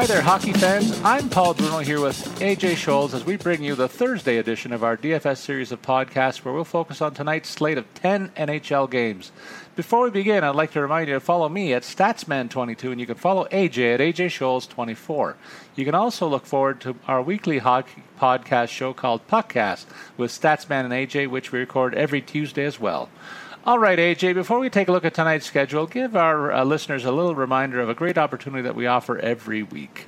[0.00, 0.98] Hi there, hockey fans.
[1.04, 4.82] I'm Paul Bruno here with AJ Scholz as we bring you the Thursday edition of
[4.82, 9.30] our DFS series of podcasts where we'll focus on tonight's slate of 10 NHL games.
[9.76, 13.06] Before we begin, I'd like to remind you to follow me at Statsman22 and you
[13.06, 15.34] can follow AJ at AJ Scholz24.
[15.76, 19.84] You can also look forward to our weekly hockey podcast show called Puckcast
[20.16, 23.10] with Statsman and AJ, which we record every Tuesday as well.
[23.64, 27.04] All right, AJ, before we take a look at tonight's schedule, give our uh, listeners
[27.04, 30.06] a little reminder of a great opportunity that we offer every week.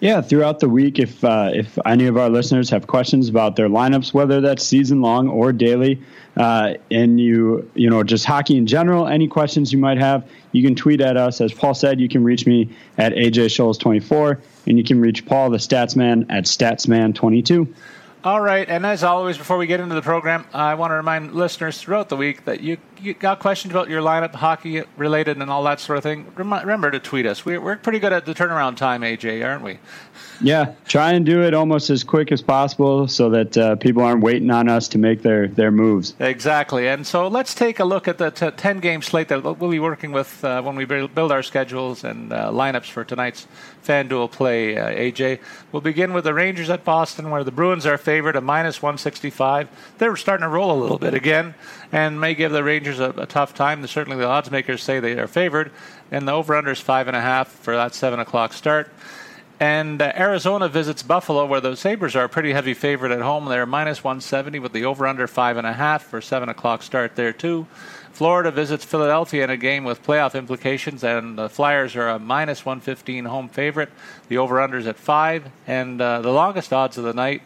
[0.00, 3.68] Yeah, throughout the week, if uh, if any of our listeners have questions about their
[3.68, 6.02] lineups, whether that's season long or daily,
[6.36, 10.62] uh, and you you know just hockey in general, any questions you might have, you
[10.62, 11.40] can tweet at us.
[11.40, 15.26] As Paul said, you can reach me at AJ Scholz 24 and you can reach
[15.26, 17.72] Paul the Statsman at Statsman22.
[18.22, 21.34] All right, and as always, before we get into the program, I want to remind
[21.34, 25.50] listeners throughout the week that you, you got questions about your lineup, hockey related, and
[25.50, 26.26] all that sort of thing.
[26.36, 27.44] remember to tweet us.
[27.44, 29.78] We're, we're pretty good at the turnaround time, AJ, aren't we?
[30.42, 34.22] Yeah, try and do it almost as quick as possible so that uh, people aren't
[34.22, 36.14] waiting on us to make their, their moves.
[36.18, 36.88] Exactly.
[36.88, 39.80] And so let's take a look at the t- 10 game slate that we'll be
[39.80, 43.46] working with uh, when we build our schedules and uh, lineups for tonight's
[43.84, 45.40] FanDuel play, uh, AJ.
[45.72, 49.68] We'll begin with the Rangers at Boston, where the Bruins are favored at minus 165.
[49.98, 51.54] They're starting to roll a little bit again
[51.92, 53.86] and may give the Rangers a, a tough time.
[53.86, 55.70] Certainly the odds makers say they are favored.
[56.10, 58.90] And the over under is 5.5 for that 7 o'clock start.
[59.60, 63.44] And uh, Arizona visits Buffalo, where the Sabres are a pretty heavy favorite at home.
[63.44, 67.66] They're minus 170 with the over under 5.5 for 7 o'clock start there, too.
[68.10, 72.64] Florida visits Philadelphia in a game with playoff implications, and the Flyers are a minus
[72.64, 73.90] 115 home favorite.
[74.28, 75.50] The over under is at 5.
[75.66, 77.42] And uh, the longest odds of the night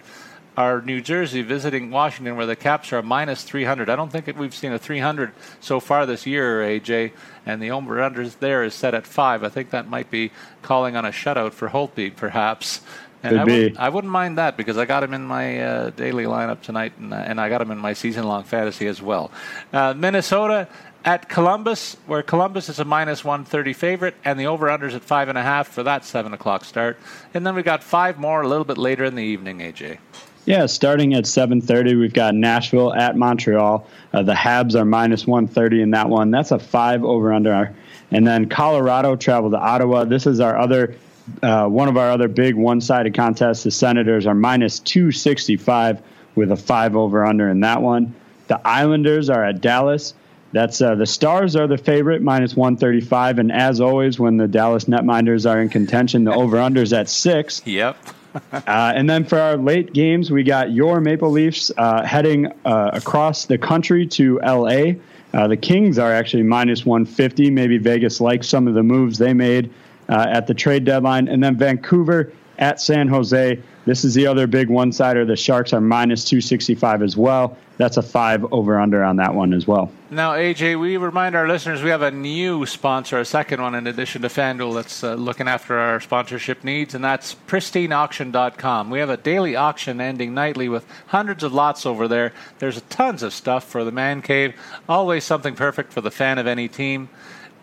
[0.56, 3.88] are New Jersey visiting Washington, where the Caps are minus 300.
[3.88, 7.12] I don't think we've seen a 300 so far this year, AJ,
[7.44, 9.42] and the over under there is set at five.
[9.42, 10.30] I think that might be
[10.62, 12.82] calling on a shutout for Holtby, perhaps.
[13.22, 13.52] And Could I, be.
[13.52, 16.92] Wouldn't, I wouldn't mind that because I got him in my uh, daily lineup tonight,
[16.98, 19.30] and, uh, and, I got him in my season-long fantasy as well.
[19.72, 20.68] Uh, Minnesota
[21.04, 25.36] at Columbus, where Columbus is a minus 130 favorite, and the over-unders at five and
[25.36, 26.98] a half for that seven o'clock start.
[27.32, 29.98] And then we got five more a little bit later in the evening, AJ.
[30.46, 33.86] Yeah, starting at 7:30, we've got Nashville at Montreal.
[34.12, 36.30] Uh, the Habs are minus 130 in that one.
[36.30, 37.74] That's a five over under.
[38.10, 40.04] And then Colorado travel to Ottawa.
[40.04, 40.96] This is our other
[41.42, 43.62] uh, one of our other big one-sided contests.
[43.62, 46.02] The Senators are minus 265
[46.34, 48.14] with a five over under in that one.
[48.48, 50.12] The Islanders are at Dallas.
[50.52, 53.38] That's uh, the Stars are the favorite, minus 135.
[53.38, 57.62] And as always, when the Dallas Netminders are in contention, the over unders at six.
[57.64, 57.96] Yep.
[58.34, 62.90] Uh, and then for our late games, we got your Maple Leafs uh, heading uh,
[62.92, 64.94] across the country to LA.
[65.32, 67.50] Uh, the Kings are actually minus 150.
[67.50, 69.70] Maybe Vegas likes some of the moves they made
[70.08, 71.28] uh, at the trade deadline.
[71.28, 73.60] And then Vancouver at San Jose.
[73.86, 75.24] This is the other big one sider.
[75.24, 77.56] The Sharks are minus 265 as well.
[77.76, 79.90] That's a five over under on that one as well.
[80.10, 83.86] Now, AJ, we remind our listeners we have a new sponsor, a second one in
[83.86, 88.90] addition to FanDuel that's uh, looking after our sponsorship needs, and that's pristineauction.com.
[88.90, 92.32] We have a daily auction ending nightly with hundreds of lots over there.
[92.60, 94.54] There's tons of stuff for the man cave,
[94.88, 97.08] always something perfect for the fan of any team.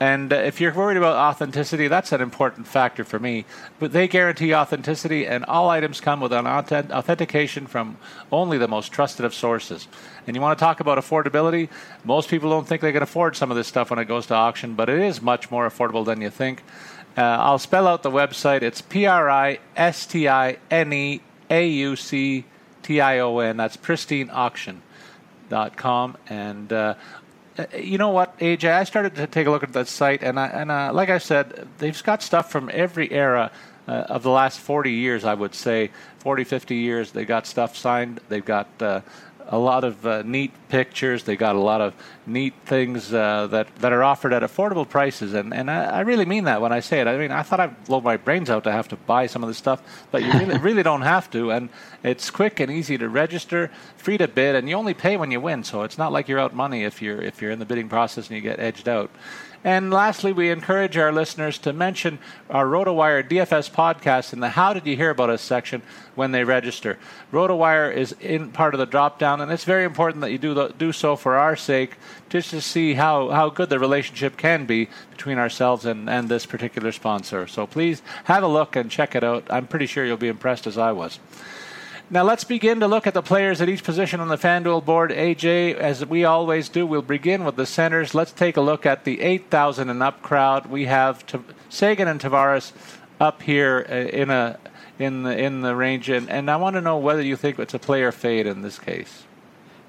[0.02, 3.46] And uh, if you're worried about authenticity, that's an important factor for me.
[3.78, 7.98] But they guarantee authenticity, and all items come with an authentication from
[8.32, 9.88] only the most trusted of sources.
[10.26, 11.70] And you want to talk about affordability?
[12.04, 14.34] Most people don't think they can afford some of this stuff when it goes to
[14.34, 16.64] auction, but it is much more affordable than you think.
[17.16, 18.64] Uh, I'll spell out the website.
[18.64, 21.22] It's P R I S T I N E
[21.52, 22.46] A U C
[22.82, 23.56] T I O N.
[23.56, 26.18] That's pristineauction.com.
[26.28, 26.96] And uh, uh,
[27.78, 28.72] you know what, AJ?
[28.72, 31.18] I started to take a look at that site, and I, and uh, like I
[31.18, 33.52] said, they've got stuff from every era
[33.88, 35.26] uh, of the last 40 years.
[35.26, 37.12] I would say 40, 50 years.
[37.12, 38.22] They got stuff signed.
[38.30, 39.02] They've got uh,
[39.52, 41.24] a lot of uh, neat pictures.
[41.24, 41.94] They got a lot of
[42.26, 46.26] neat things uh, that that are offered at affordable prices, and and I, I, really
[46.26, 47.08] mean that when I say it.
[47.08, 49.50] I mean I thought I'd blow my brains out to have to buy some of
[49.50, 51.70] this stuff, but you really really don't have to, and
[52.04, 55.42] it's quick and easy to register, free to bid, and you only pay when you
[55.42, 55.64] win.
[55.64, 58.28] So it's not like you're out money if you're if you're in the bidding process
[58.28, 59.12] and you get edged out.
[59.64, 62.18] And lastly, we encourage our listeners to mention
[62.50, 65.84] our RotoWire DFS podcast in the How Did You Hear About Us section
[66.16, 66.98] when they register.
[67.32, 70.56] RotoWire is in part of the drop down, and it's very important that you do,
[70.56, 71.98] the, do so for our sake,
[72.30, 76.48] just to see how, how good the relationship can be between ourselves and, and this
[76.48, 77.46] particular sponsor.
[77.46, 79.46] So please have a look and check it out.
[79.52, 81.20] I'm pretty sure you'll be impressed as I was.
[82.14, 85.12] Now let's begin to look at the players at each position on the FanDuel board.
[85.12, 88.14] AJ, as we always do, we'll begin with the centers.
[88.14, 90.66] Let's take a look at the 8,000 and up crowd.
[90.66, 92.74] We have T- Seguin and Tavares
[93.22, 94.60] up here uh, in a
[95.00, 97.74] in the in the range, and, and I want to know whether you think it's
[97.74, 99.24] a player fade in this case.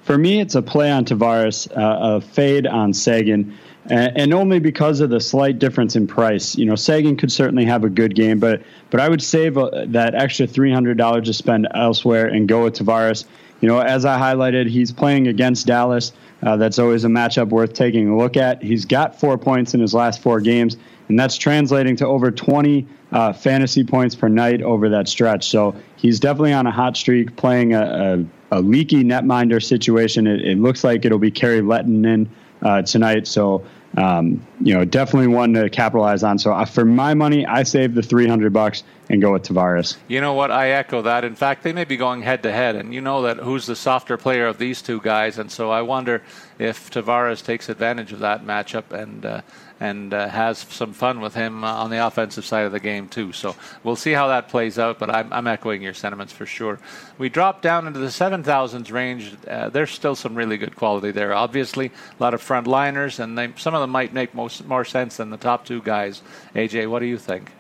[0.03, 5.01] For me, it's a play on Tavares, uh, a fade on Seguin and, only because
[5.01, 6.57] of the slight difference in price.
[6.57, 9.71] You know, Seguin could certainly have a good game, but but I would save uh,
[9.89, 13.25] that extra three hundred dollars to spend elsewhere and go with Tavares.
[13.61, 16.13] You know, as I highlighted, he's playing against Dallas.
[16.43, 18.61] Uh, that's always a matchup worth taking a look at.
[18.61, 20.77] He's got four points in his last four games,
[21.09, 25.49] and that's translating to over 20 uh, fantasy points per night over that stretch.
[25.49, 30.27] So he's definitely on a hot streak, playing a, a, a leaky netminder situation.
[30.27, 32.27] It, it, looks like it'll be Kari Lehtonen
[32.63, 33.27] uh, tonight.
[33.27, 33.65] So,
[33.97, 36.39] um, you know, definitely one to capitalize on.
[36.39, 39.99] So, uh, for my money, I save the 300 bucks and go with Tavares.
[40.09, 40.51] You know what?
[40.51, 41.25] I echo that.
[41.25, 43.77] In fact, they may be going head to head, and you know that who's the
[43.77, 46.23] softer player of these two guys, and so I wonder
[46.59, 49.43] if Tavares takes advantage of that matchup and uh,
[49.83, 53.09] and uh, has some fun with him uh, on the offensive side of the game
[53.09, 53.33] too.
[53.33, 55.01] So we'll see how that plays out.
[55.01, 56.79] But I'm, I'm echoing your sentiments for sure.
[57.19, 59.35] We drop down into the 7,000s range.
[59.49, 61.35] Uh, there's still some really good quality there.
[61.35, 64.85] Obviously, a lot of front liners, and they, some of them might make most, more
[64.85, 66.23] sense than the top two guys.
[66.55, 67.51] AJ, what do you think?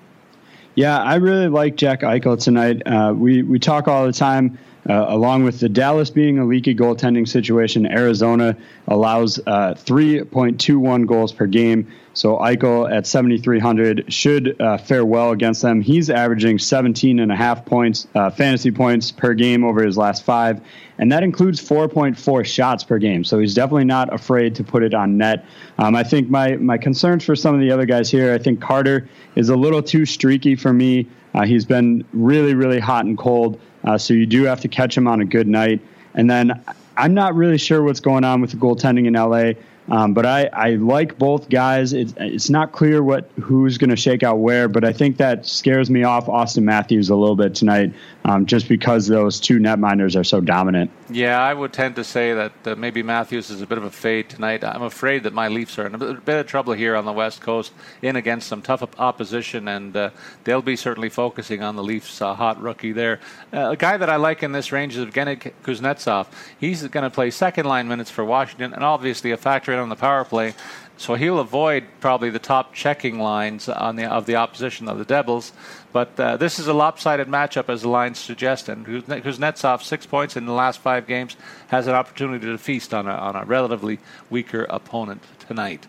[0.77, 2.81] Yeah, I really like Jack Eichel tonight.
[2.87, 4.59] Uh, we we talk all the time.
[4.89, 8.57] Uh, along with the Dallas being a leaky goaltending situation, Arizona
[8.89, 11.87] allows uh, 3.21 goals per game.
[12.15, 15.81] So Eichel at 7,300 should uh, fare well against them.
[15.81, 20.25] He's averaging 17 and a half points, uh, fantasy points per game over his last
[20.25, 20.61] five,
[20.99, 23.25] and that includes 4.4 shots per game.
[23.25, 25.47] So he's definitely not afraid to put it on net.
[25.79, 28.35] Um, I think my my concerns for some of the other guys here.
[28.35, 31.07] I think Carter is a little too streaky for me.
[31.35, 34.97] Uh, he's been really really hot and cold, uh, so you do have to catch
[34.97, 35.81] him on a good night.
[36.15, 36.63] And then
[36.97, 39.55] I'm not really sure what's going on with the goaltending in LA.
[39.89, 41.93] Um, but I, I like both guys.
[41.93, 45.45] It's, it's not clear what who's going to shake out where, but I think that
[45.45, 47.93] scares me off Auston Matthews a little bit tonight,
[48.25, 50.91] um, just because those two netminders are so dominant.
[51.11, 53.91] Yeah, I would tend to say that uh, maybe Matthews is a bit of a
[53.91, 54.65] fade tonight.
[54.65, 57.41] I'm afraid that my Leafs are in a bit of trouble here on the West
[57.41, 60.11] Coast, in against some tough opposition, and uh,
[60.45, 63.21] they'll be certainly focusing on the Leafs' uh, hot rookie there.
[63.53, 66.27] Uh, a guy that I like in this range is Evgeny Kuznetsov.
[66.59, 69.89] He's going to play second line minutes for Washington, and obviously a factor in on
[69.89, 70.55] the power play.
[70.97, 75.05] So he'll avoid probably the top checking lines on the of the opposition of the
[75.05, 75.53] Devils.
[75.93, 78.69] But uh, this is a lopsided matchup, as the lines suggest.
[78.69, 81.37] And Kuznetsov, six points in the last five games,
[81.69, 83.99] has an opportunity to feast on a, on a relatively
[84.31, 85.87] weaker opponent tonight.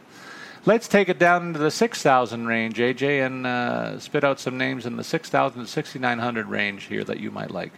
[0.66, 4.86] let's take it down into the 6,000 range, AJ, and uh, spit out some names
[4.86, 7.72] in the 6,000 to 6,900 range here that you might like.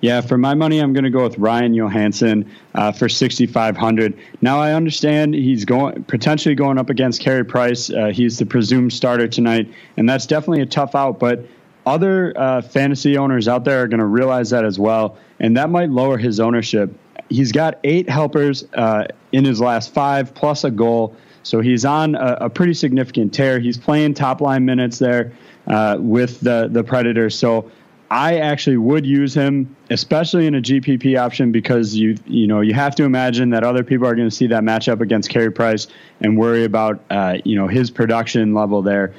[0.00, 4.16] Yeah, for my money, I'm going to go with Ryan Johansen uh, for 6,500.
[4.40, 7.90] Now, I understand he's going potentially going up against Carey Price.
[7.90, 11.18] Uh, he's the presumed starter tonight, and that's definitely a tough out.
[11.18, 11.44] But
[11.84, 15.68] other uh, fantasy owners out there are going to realize that as well, and that
[15.68, 16.94] might lower his ownership.
[17.28, 21.16] He's got eight helpers uh, in his last five, plus a goal.
[21.42, 23.58] So he's on a, a pretty significant tear.
[23.58, 25.32] He's playing top line minutes there
[25.66, 27.38] uh, with the the Predators.
[27.38, 27.70] So
[28.10, 32.72] I actually would use him, especially in a GPP option, because you you know you
[32.72, 35.88] have to imagine that other people are going to see that matchup against Carey Price
[36.20, 39.14] and worry about uh, you know his production level there.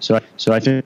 [0.00, 0.84] So so I think.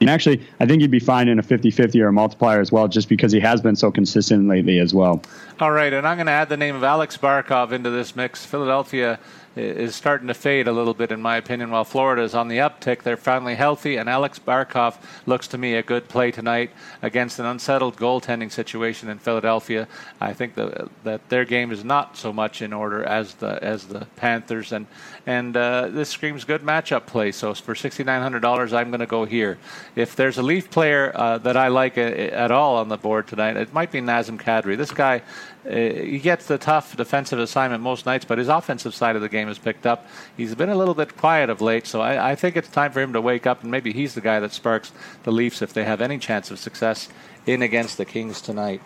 [0.00, 2.70] And actually, I think he'd be fine in a 50 50 or a multiplier as
[2.70, 5.20] well, just because he has been so consistent lately as well.
[5.58, 8.46] All right, and I'm going to add the name of Alex Barkov into this mix.
[8.46, 9.18] Philadelphia
[9.58, 12.58] is starting to fade a little bit, in my opinion, while Florida is on the
[12.58, 13.02] uptick.
[13.02, 14.96] They're finally healthy, and Alex Barkov
[15.26, 16.70] looks to me a good play tonight
[17.02, 19.88] against an unsettled goaltending situation in Philadelphia.
[20.20, 23.86] I think the, that their game is not so much in order as the as
[23.86, 24.86] the Panthers, and
[25.26, 27.32] and uh, this screams good matchup play.
[27.32, 29.58] So for sixty nine hundred dollars, I'm going to go here.
[29.96, 32.96] If there's a Leaf player uh, that I like a, uh, at all on the
[32.96, 34.76] board tonight, it might be Nazem Kadri.
[34.76, 35.22] This guy
[35.70, 39.48] he gets the tough defensive assignment most nights, but his offensive side of the game
[39.48, 40.06] has picked up.
[40.36, 43.00] He's been a little bit quiet of late, so I, I think it's time for
[43.00, 44.92] him to wake up, and maybe he's the guy that sparks
[45.24, 47.08] the Leafs if they have any chance of success
[47.46, 48.80] in against the Kings tonight.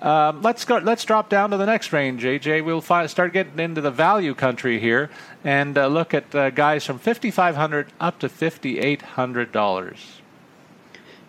[0.00, 0.78] Um, let's go.
[0.78, 2.64] Let's drop down to the next range, AJ.
[2.64, 5.08] We'll fi- start getting into the value country here
[5.44, 9.52] and uh, look at uh, guys from fifty five hundred up to fifty eight hundred
[9.52, 10.20] dollars.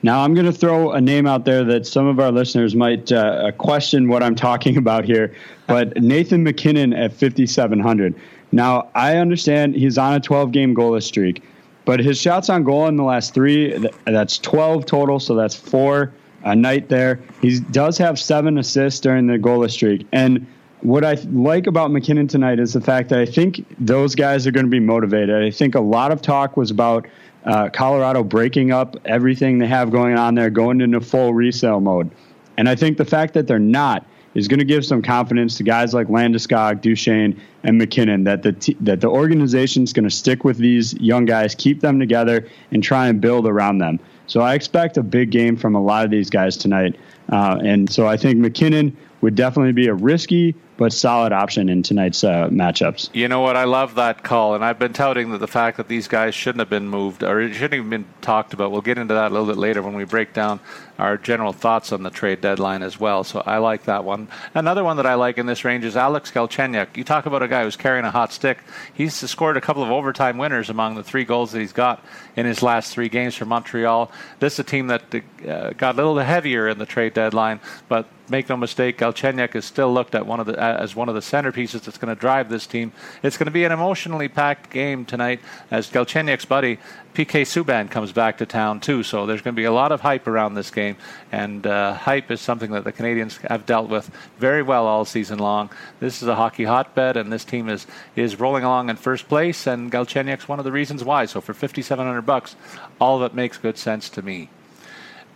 [0.05, 3.11] Now, I'm going to throw a name out there that some of our listeners might
[3.11, 5.35] uh, question what I'm talking about here,
[5.65, 8.13] but Nathan MacKinnon at 5,700.
[8.51, 11.41] Now, I understand he's on a 12 game goalless streak,
[11.85, 16.13] but his shots on goal in the last three, that's 12 total, so that's four
[16.43, 17.19] a night there.
[17.41, 20.05] He does have seven assists during the goalless streak.
[20.11, 20.45] And
[20.81, 24.51] what I like about MacKinnon tonight is the fact that I think those guys are
[24.51, 25.43] going to be motivated.
[25.43, 27.07] I think a lot of talk was about
[27.45, 32.11] uh, Colorado breaking up everything they have going on there, going into full resale mode.
[32.57, 35.63] And I think the fact that they're not is going to give some confidence to
[35.63, 40.13] guys like Landeskog, Duchene, and MacKinnon that the t- that the organization is going to
[40.13, 43.99] stick with these young guys, keep them together, and try and build around them.
[44.27, 46.95] So I expect a big game from a lot of these guys tonight.
[47.31, 51.83] Uh, and so I think MacKinnon would definitely be a risky but solid option in
[51.83, 53.09] tonight's uh, matchups.
[53.13, 53.55] You know what?
[53.55, 56.59] I love that call, and I've been touting that the fact that these guys shouldn't
[56.59, 58.71] have been moved or it shouldn't even been talked about.
[58.71, 60.59] We'll get into that a little bit later when we break down
[60.97, 63.23] our general thoughts on the trade deadline as well.
[63.23, 64.27] So I like that one.
[64.53, 66.95] Another one that I like in this range is Alex Galchenyuk.
[66.95, 68.59] You talk about a guy who's carrying a hot stick.
[68.93, 72.03] He's scored a couple of overtime winners among the three goals that he's got
[72.35, 74.11] in his last three games for Montreal.
[74.39, 75.03] This is a team that
[75.47, 79.65] uh, got a little heavier in the trade deadline, but make no mistake, Galchenyuk is
[79.65, 82.49] still looked at one of the as one of the centerpieces that's going to drive
[82.49, 82.91] this team.
[83.23, 85.39] It's going to be an emotionally packed game tonight
[85.71, 86.79] as Galchenyuk's buddy
[87.13, 89.01] PK Subban comes back to town too.
[89.03, 90.97] So there's going to be a lot of hype around this game,
[91.31, 95.39] and uh, hype is something that the Canadiens have dealt with very well all season
[95.39, 95.69] long.
[95.99, 99.67] This is a hockey hotbed, and this team is is rolling along in first place,
[99.67, 101.25] and Galchenyuk's one of the reasons why.
[101.25, 102.55] So for 5,700 bucks,
[102.99, 104.49] all of it makes good sense to me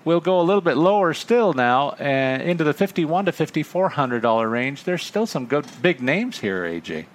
[0.10, 4.50] we'll go a little bit lower still now uh, into the 51 to 5400 dollar
[4.50, 7.06] range there's still some good big names here aj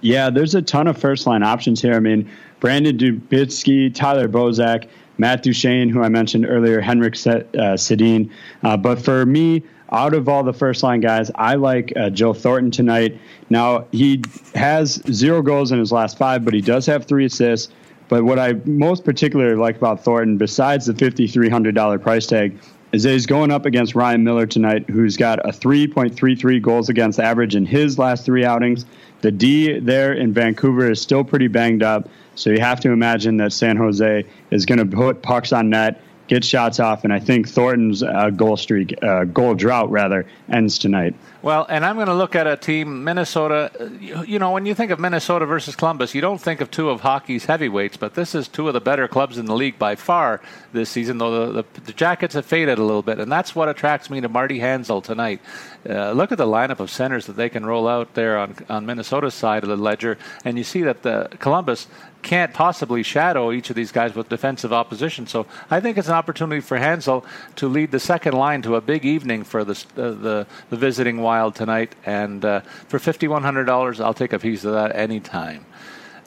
[0.00, 2.26] yeah there's a ton of first line options here i mean
[2.58, 8.30] brandon Dubinsky, tyler bozak matt duchene who i mentioned earlier henrik uh, sedin
[8.62, 12.34] uh, but for me out of all the first line guys, I like uh, Joe
[12.34, 13.16] Thornton tonight.
[13.50, 14.20] Now, he
[14.56, 17.72] has zero goals in his last five, but he does have three assists.
[18.08, 22.58] But what I most particularly like about Thornton, besides the $5,300 price tag,
[22.92, 27.18] is that he's going up against Ryan Miller tonight, who's got a 3.33 goals against
[27.18, 28.86] average in his last three outings.
[29.22, 33.38] The D there in Vancouver is still pretty banged up, so you have to imagine
[33.38, 37.18] that San Jose is going to put pucks on net get shots off, and I
[37.18, 41.14] think Thornton's uh, goal streak, uh, goal drought rather, ends tonight.
[41.42, 43.70] Well, and I'm going to look at a team, Minnesota.
[44.00, 47.02] You, know, when you think of Minnesota versus Columbus, you don't think of two of
[47.02, 50.40] hockey's heavyweights, but this is two of the better clubs in the league by far
[50.72, 53.68] this season, though the, the, the Jackets have faded a little bit, and that's what
[53.68, 55.40] attracts me to Marty Hanzal tonight.
[55.88, 58.84] Uh, look at the lineup of centers that they can roll out there on, on
[58.84, 61.86] Minnesota's side of the ledger, and you see that the Columbus
[62.26, 65.28] can't possibly shadow each of these guys with defensive opposition.
[65.28, 68.80] So I think it's an opportunity for Hanzal to lead the second line to a
[68.80, 74.12] big evening for the, uh, the, the visiting Wild tonight, and uh, for $5,100, I'll
[74.12, 75.64] take a piece of that anytime.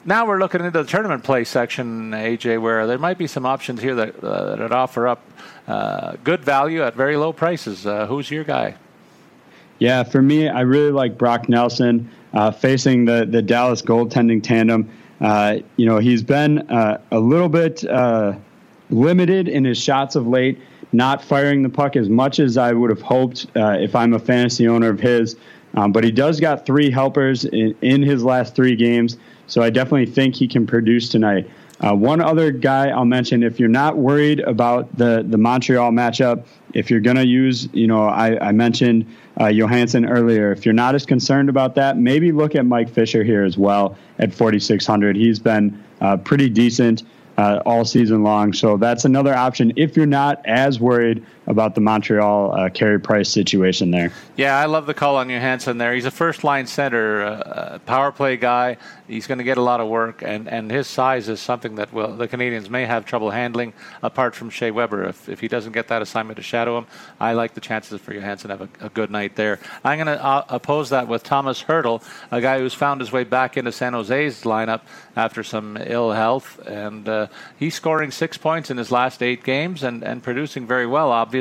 [0.06, 3.82] Now we're looking into the tournament play section, AJ, where there might be some options
[3.82, 5.22] here that, uh, that offer up
[5.68, 7.86] uh, good value at very low prices.
[7.86, 8.74] Uh, who's your guy?
[9.78, 14.88] Yeah, for me, I really like Brock Nelson uh, facing the, the Dallas goaltending tandem.
[15.20, 18.34] Uh, you know, he's been uh, a little bit uh,
[18.90, 20.58] limited in his shots of late,
[20.92, 24.66] not firing the puck as much as I would have hoped if I'm a fantasy
[24.66, 25.36] owner of his.
[25.74, 29.70] Um, but he does got three helpers in, in his last three games, so I
[29.70, 31.48] definitely think he can produce tonight.
[31.80, 36.44] Uh, one other guy I'll mention, if you're not worried about the the Montreal matchup,
[36.74, 40.52] if you're going to use, you know, I, I mentioned uh, Johansen earlier.
[40.52, 43.96] If you're not as concerned about that, maybe look at Mike Fisher here as well
[44.18, 45.16] at 4,600.
[45.16, 47.02] He's been uh, pretty decent
[47.36, 48.52] uh, all season long.
[48.52, 53.28] So that's another option if you're not as worried about the Montreal uh, Carey Price
[53.28, 54.12] situation there.
[54.36, 55.92] Yeah, I love the call on Johansen there.
[55.92, 58.76] He's a first line center, uh, power play guy.
[59.08, 61.92] He's going to get a lot of work, and, and his size is something that
[61.92, 65.08] will, the Canadiens may have trouble handling apart from Shea Weber.
[65.08, 66.86] If, if he doesn't get that assignment to shadow him,
[67.18, 69.58] I like the chances for Johansen to have a, a good night there.
[69.82, 73.24] I'm going to uh, oppose that with Thomas Hertl, a guy who's found his way
[73.24, 74.82] back into San Jose's lineup
[75.16, 77.26] after some ill health, and uh,
[77.58, 81.39] he's scoring six points in his last eight games and, and producing very well, obviously,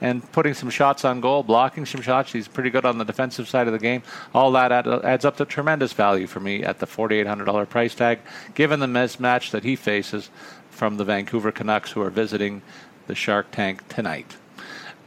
[0.00, 2.32] and putting some shots on goal, blocking some shots.
[2.32, 4.02] He's pretty good on the defensive side of the game.
[4.34, 8.20] All that add, adds up to tremendous value for me at the $4,800 price tag,
[8.54, 10.30] given the mismatch that he faces
[10.70, 12.62] from the Vancouver Canucks, who are visiting
[13.06, 14.36] the Shark Tank tonight.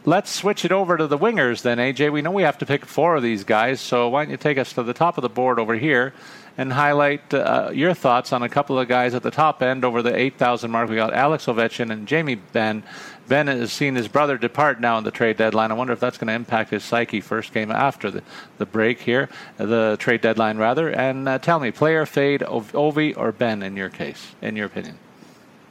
[0.05, 2.11] Let's switch it over to the wingers then, AJ.
[2.13, 4.57] We know we have to pick four of these guys, so why don't you take
[4.57, 6.13] us to the top of the board over here
[6.57, 10.01] and highlight uh, your thoughts on a couple of guys at the top end over
[10.01, 10.89] the 8,000 mark.
[10.89, 12.83] We got Alex Ovechkin and Jamie Benn.
[13.29, 15.71] Benn has seen his brother depart now in the trade deadline.
[15.71, 18.23] I wonder if that's going to impact his psyche first game after the,
[18.57, 20.89] the break here, the trade deadline rather.
[20.89, 24.97] And uh, tell me, player fade Ovi or Benn in your case, in your opinion?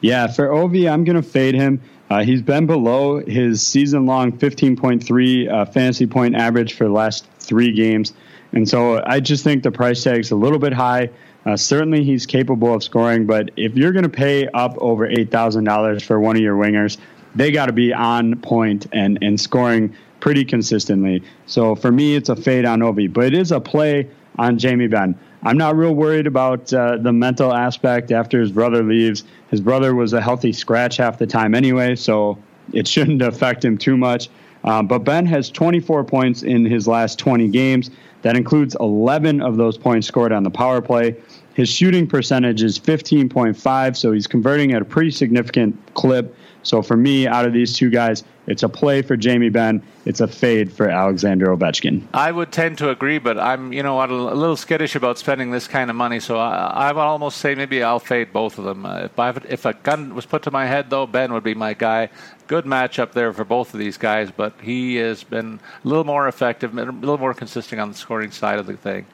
[0.00, 1.82] Yeah, for Ovi, I'm going to fade him.
[2.08, 7.26] Uh, he's been below his season long 15.3 uh, fantasy point average for the last
[7.40, 8.14] three games.
[8.52, 11.10] And so I just think the price tag's a little bit high.
[11.44, 15.30] Uh, certainly, he's capable of scoring, but if you're going to pay up over eight
[15.30, 16.98] thousand dollars for one of your wingers,
[17.34, 21.22] they got to be on point and and scoring pretty consistently.
[21.46, 24.88] So for me, it's a fade on Ovi, but it is a play on Jamie
[24.88, 25.18] Benn.
[25.42, 29.24] I'm not real worried about uh, the mental aspect after his brother leaves.
[29.50, 32.38] His brother was a healthy scratch half the time anyway, so
[32.72, 34.28] it shouldn't affect him too much.
[34.64, 37.90] Um, but Benn has 24 points in his last 20 games.
[38.22, 41.16] That includes 11 of those points scored on the power play.
[41.54, 46.34] His shooting percentage is 15.5, so he's converting at a pretty significant clip.
[46.68, 49.82] So for me, out of these two guys, it's a play for Jamie Benn.
[50.04, 52.02] It's a fade for Alexander Ovechkin.
[52.12, 55.66] I would tend to agree, but I'm, you know, a little skittish about spending this
[55.66, 56.20] kind of money.
[56.20, 58.84] So I, I would almost say maybe I'll fade both of them.
[58.84, 61.54] Uh, if, I, if a gun was put to my head, though, Benn would be
[61.54, 62.10] my guy.
[62.48, 66.28] Good matchup there for both of these guys, but he has been a little more
[66.28, 69.06] effective, a little more consistent on the scoring side of the thing.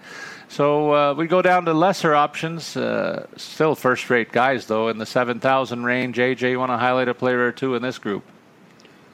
[0.55, 2.77] So uh, we go down to lesser options.
[2.77, 6.17] Uh, still first-rate guys, though, in the 7,000 range.
[6.17, 8.23] AJ, you want to highlight a player or two in this group?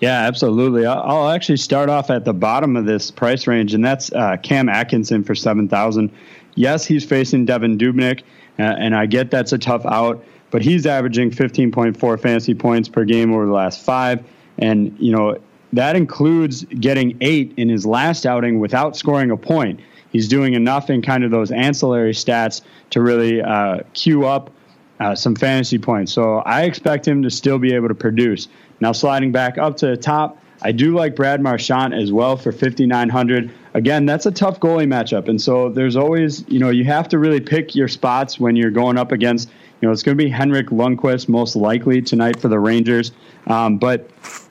[0.00, 0.84] Yeah, absolutely.
[0.84, 4.68] I'll, actually start off at the bottom of this price range, and that's uh, Cam
[4.68, 6.10] Atkinson for seven thousand.
[6.56, 8.20] Yes, he's facing Devan Dubnyk,
[8.58, 12.52] uh, and I get that's a tough out, but he's averaging fifteen point four fantasy
[12.52, 14.22] points per game over the last five,
[14.58, 15.38] and you know
[15.72, 19.80] that includes getting eight in his last outing without scoring a point.
[20.10, 24.50] He's doing enough in kind of those ancillary stats to really uh, queue up
[25.00, 26.12] uh, some fantasy points.
[26.12, 28.48] So I expect him to still be able to produce.
[28.80, 32.52] Now sliding back up to the top, I do like Brad Marchand as well for
[32.52, 33.50] 5,900.
[33.72, 37.18] Again, that's a tough goalie matchup, and so there's always you know you have to
[37.18, 39.48] really pick your spots when you're going up against.
[39.80, 43.12] You know, it's going to be Henrik Lundqvist most likely tonight for the Rangers,
[43.46, 44.10] um, but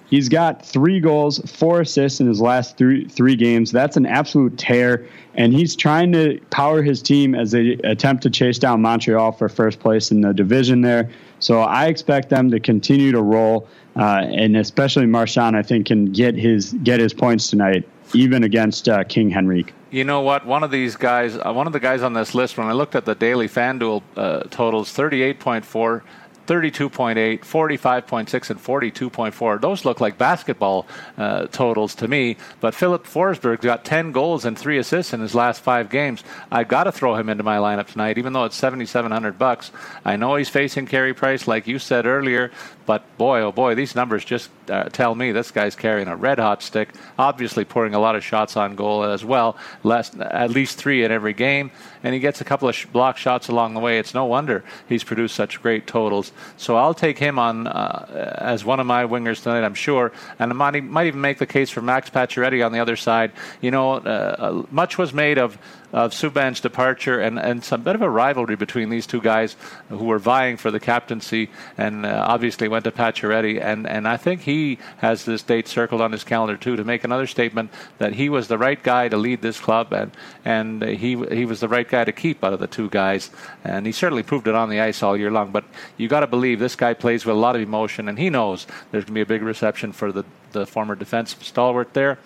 [0.09, 3.71] He's got three goals, four assists in his last three three games.
[3.71, 8.29] That's an absolute tear, and he's trying to power his team as they attempt to
[8.29, 11.09] chase down Montreal for first place in the division there.
[11.39, 16.11] So I expect them to continue to roll, uh, and especially Marchand, I think, can
[16.11, 19.73] get his get his points tonight, even against uh, King Henrik.
[19.91, 20.45] You know what?
[20.45, 22.95] One of these guys, uh, one of the guys on this list, when I looked
[22.95, 26.03] at the daily FanDuel uh, totals, thirty-eight point four
[26.49, 29.61] 32.8, 45.6, and 42.4.
[29.61, 32.37] Those look like basketball uh, totals to me.
[32.59, 36.23] But Filip Forsberg got 10 goals and three assists in his last five games.
[36.51, 39.71] I've got to throw him into my lineup tonight, even though it's 7,700 bucks.
[40.03, 42.49] I know he's facing Carey Price, like you said earlier,
[42.89, 46.39] but boy, oh boy, these numbers just uh, tell me this guy's carrying a red
[46.39, 46.89] hot stick.
[47.19, 51.11] Obviously, pouring a lot of shots on goal as well, less at least three in
[51.11, 51.69] every game,
[52.03, 53.99] and he gets a couple of sh- block shots along the way.
[53.99, 56.31] It's no wonder he's produced such great totals.
[56.57, 60.51] So I'll take him on uh, as one of my wingers tonight, I'm sure, and
[60.51, 63.31] I might, might even make the case for Max Pacioretty on the other side.
[63.61, 65.57] You know, uh, uh much was made of
[65.91, 69.55] of Subban's departure and, and some bit of a rivalry between these two guys
[69.89, 73.61] who were vying for the captaincy and uh, obviously went to Pacioretty.
[73.61, 77.03] And, and I think he has this date circled on his calendar too to make
[77.03, 80.11] another statement that he was the right guy to lead this club and,
[80.45, 83.31] and he, he was the right guy to keep out of the two guys.
[83.63, 85.51] And he certainly proved it on the ice all year long.
[85.51, 85.65] But
[85.97, 88.67] you got to believe this guy plays with a lot of emotion and he knows
[88.91, 92.17] there's going to be a big reception for the, the former defense stalwart there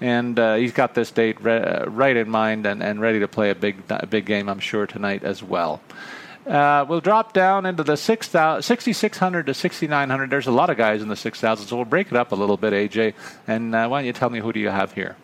[0.00, 3.28] and uh, he's got this date re- uh, right in mind and, and ready to
[3.28, 5.80] play a big a big game, I'm sure tonight as well.
[6.46, 10.30] Uh, we'll drop down into the 6,600 to 6,900.
[10.30, 12.56] There's a lot of guys in the 6,000, so we'll break it up a little
[12.56, 13.14] bit, AJ.
[13.46, 15.16] And uh, why don't you tell me who do you have here?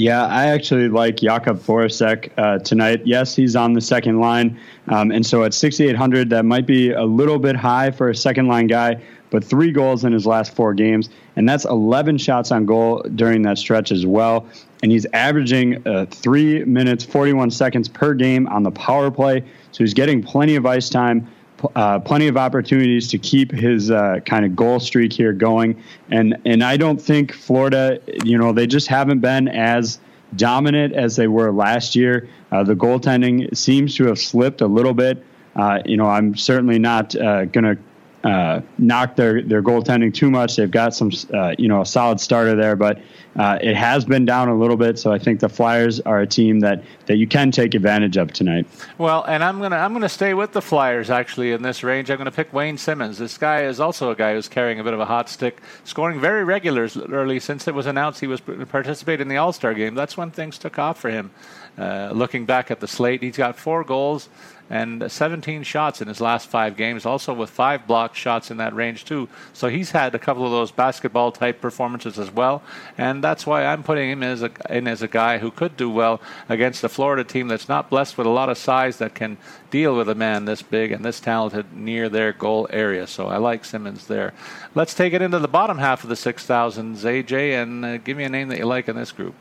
[0.00, 3.02] Yeah, I actually like Jakub Voracek uh, tonight.
[3.04, 4.58] Yes, he's on the second line.
[4.88, 8.48] Um, and so at 6,800, that might be a little bit high for a second
[8.48, 8.98] line guy
[9.30, 13.42] but three goals in his last four games, and that's 11 shots on goal during
[13.42, 14.46] that stretch as well.
[14.82, 19.84] And he's averaging uh, three minutes 41 seconds per game on the power play, so
[19.84, 21.28] he's getting plenty of ice time.
[21.74, 26.36] Uh, plenty of opportunities to keep his uh, kind of goal streak here going, and
[26.44, 29.98] and I don't think Florida, you know, they just haven't been as
[30.36, 32.28] dominant as they were last year.
[32.52, 35.24] Uh, the goaltending seems to have slipped a little bit.
[35.56, 37.78] Uh, you know, I'm certainly not uh, going to
[38.24, 40.56] uh, knock their their goaltending too much.
[40.56, 43.00] They've got some, uh, you know, a solid starter there, but
[43.38, 44.98] uh, it has been down a little bit.
[44.98, 48.32] So I think the Flyers are a team that that you can take advantage of
[48.32, 48.66] tonight.
[48.98, 52.10] Well, and I'm gonna I'm gonna stay with the Flyers actually in this range.
[52.10, 53.18] I'm gonna pick Wayne Simmonds.
[53.18, 56.20] This guy is also a guy who's carrying a bit of a hot stick, scoring
[56.20, 59.94] very regularly since it was announced he was participating in the All Star game.
[59.94, 61.30] That's when things took off for him.
[61.78, 64.28] Uh, looking back at the slate, he's got four goals
[64.70, 68.72] and 17 shots in his last five games, also with five block shots in that
[68.72, 69.28] range, too.
[69.52, 72.62] So he's had a couple of those basketball type performances as well.
[72.96, 75.90] And that's why I'm putting him as a, in as a guy who could do
[75.90, 79.38] well against a Florida team that's not blessed with a lot of size that can
[79.72, 83.08] deal with a man this big and this talented near their goal area.
[83.08, 84.32] So I like Simmonds there.
[84.76, 88.22] Let's take it into the bottom half of the 6,000s, AJ, and uh, give me
[88.22, 89.34] a name that you like in this group.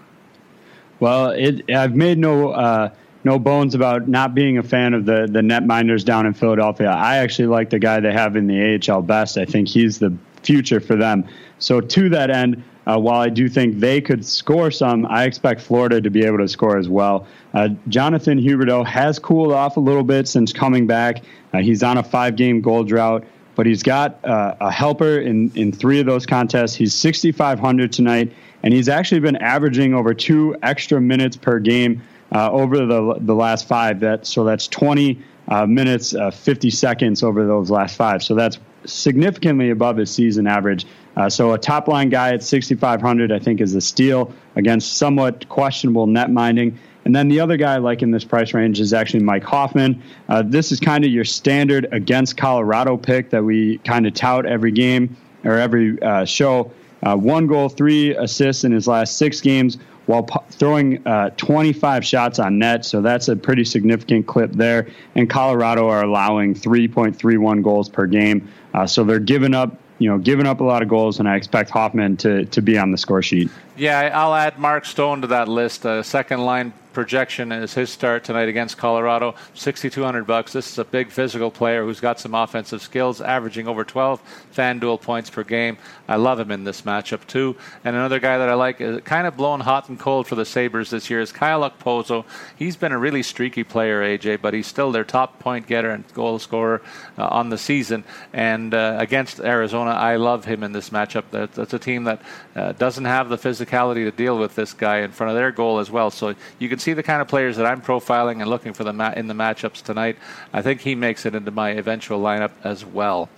[0.99, 2.49] Well, it, I've made no.
[2.49, 2.89] Uh,
[3.25, 6.89] no bones about not being a fan of the the netminders down in Philadelphia.
[6.89, 9.37] I actually like the guy they have in the AHL best.
[9.37, 11.25] I think he's the future for them.
[11.59, 15.61] So to that end, uh, while I do think they could score some, I expect
[15.61, 17.27] Florida to be able to score as well.
[17.53, 21.23] Uh, Jonathan Huberdeau has cooled off a little bit since coming back.
[21.53, 25.71] Uh, he's on a five-game goal drought, but he's got uh, a helper in in
[25.71, 26.73] three of those contests.
[26.73, 28.31] He's 6,500 tonight,
[28.63, 32.01] and he's actually been averaging over two extra minutes per game
[32.33, 33.99] uh, over the the last five.
[33.99, 38.23] That so that's 20 uh, minutes, uh, 50 seconds over those last five.
[38.23, 40.85] So that's significantly above his season average.
[41.17, 45.49] Uh, so a top line guy at 6,500, I think, is a steal against somewhat
[45.49, 46.79] questionable net minding.
[47.05, 50.01] And then the other guy, like in this price range, is actually Mike Hoffman.
[50.27, 54.45] Uh, this is kind of your standard against Colorado pick that we kind of tout
[54.45, 56.71] every game or every uh, show.
[57.03, 62.39] Uh, one goal, three assists in his last six games while throwing uh, 25 shots
[62.39, 62.83] on net.
[62.83, 64.87] So that's a pretty significant clip there.
[65.15, 68.47] And Colorado are allowing 3.31 goals per game.
[68.73, 71.35] Uh, so they're giving up you know, giving up a lot of goals, and I
[71.35, 73.49] expect Hoffman to, to be on the score sheet.
[73.77, 75.85] Yeah, I'll add Mark Stone to that list.
[75.85, 79.35] Uh, second line projection is his start tonight against Colorado.
[79.53, 80.53] 6,200 bucks.
[80.53, 84.21] This is a big physical player who's got some offensive skills, averaging over 12
[84.55, 85.77] FanDuel points per game.
[86.07, 87.55] I love him in this matchup too.
[87.83, 90.45] And another guy that I like, is kind of blown hot and cold for the
[90.45, 92.25] Sabres this year, is Kyle Okposo.
[92.55, 96.03] He's been a really streaky player, AJ, but he's still their top point getter and
[96.13, 96.81] goal scorer
[97.17, 98.03] uh, on the season.
[98.33, 101.25] And uh, against Arizona, I love him in this matchup.
[101.31, 102.21] That, that's a team that
[102.55, 105.79] uh, doesn't have the physicality to deal with this guy in front of their goal
[105.79, 106.09] as well.
[106.09, 108.83] So you can see see the kind of players that I'm profiling and looking for
[108.83, 110.17] the ma- in the matchups tonight.
[110.51, 113.29] I think he makes it into my eventual lineup as well.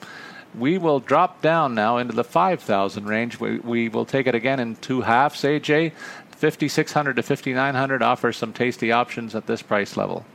[0.58, 3.40] We will drop down now into the 5,000 range.
[3.40, 5.92] We, we will take it again in two halves, AJ.
[6.32, 10.26] 5,600 to 5,900 offers some tasty options at this price level.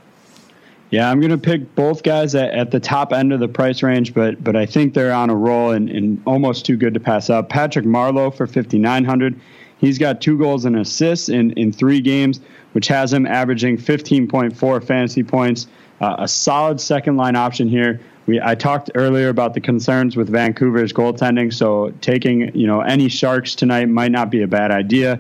[0.90, 3.83] Yeah, I'm going to pick both guys at, at, the top end of the price
[3.83, 7.00] range, but but I think they're on a roll and, and almost too good to
[7.00, 7.48] pass up.
[7.48, 9.40] Patrick Marleau for 5,900.
[9.79, 12.40] He's got two goals and assists in, in three games,
[12.76, 15.66] which has him averaging 15.4 fantasy points.
[15.98, 17.98] Uh, a solid second line option here.
[18.26, 23.08] We, I talked earlier about the concerns with Vancouver's goaltending, so taking you know any
[23.08, 25.18] Sharks tonight might not be a bad idea.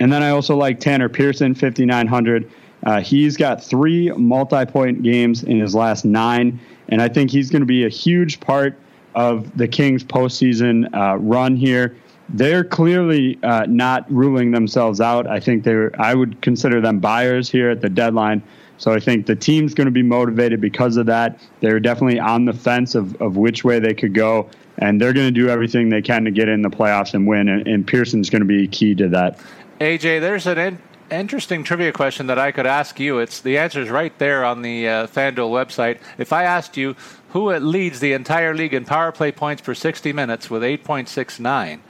[0.00, 2.50] And then I also like Tanner Pearson, 5,900.
[2.82, 7.62] Uh, he's got three multi-point games in his last nine, and I think he's going
[7.62, 8.76] to be a huge part
[9.14, 11.94] of the Kings' postseason uh, run here.
[12.28, 15.26] They're clearly uh, not ruling themselves out.
[15.26, 15.92] I think they're.
[16.00, 18.42] I would consider them buyers here at the deadline.
[18.78, 21.40] So I think the team's going to be motivated because of that.
[21.60, 25.32] They're definitely on the fence of, of which way they could go, and they're going
[25.32, 27.48] to do everything they can to get in the playoffs and win.
[27.48, 29.38] And, and Pearson's going to be key to that.
[29.80, 30.78] AJ, there's an in-
[31.10, 33.18] interesting trivia question that I could ask you.
[33.18, 35.98] It's the answer is right there on the uh, FanDuel website.
[36.18, 36.96] If I asked you
[37.30, 41.80] who leads the entire league in power play points per 60 minutes with 8.69,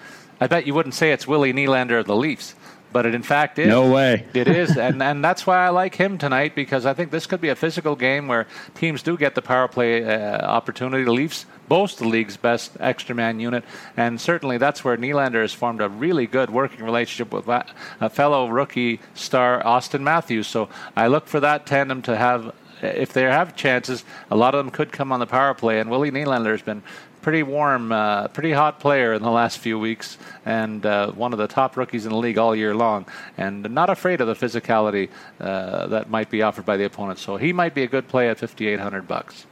[0.41, 2.55] I bet you wouldn't say it's Willie Nylander of the Leafs
[2.97, 3.69] but it in fact is.
[3.69, 4.25] No way.
[4.35, 7.43] it is, and and that's why I like him tonight because I think this could
[7.43, 11.05] be a physical game where teams do get the power play uh, opportunity.
[11.05, 13.65] The Leafs boast the league's best extra man unit,
[13.99, 18.49] and certainly that's where Nylander has formed a really good working relationship with a fellow
[18.49, 20.47] rookie star Auston Matthews.
[20.47, 24.65] So I look for that tandem to have if they have chances, a lot of
[24.65, 25.81] them could come on the power play.
[25.81, 26.83] And Willie Nylander has been
[27.27, 31.41] pretty warm, uh, pretty hot player in the last few weeks, and uh, one of
[31.41, 33.05] the top rookies in the league all year long,
[33.37, 35.09] and not afraid of the physicality
[35.41, 37.19] uh, that might be offered by the opponent.
[37.19, 39.45] So he might be a good play at 5,800 bucks.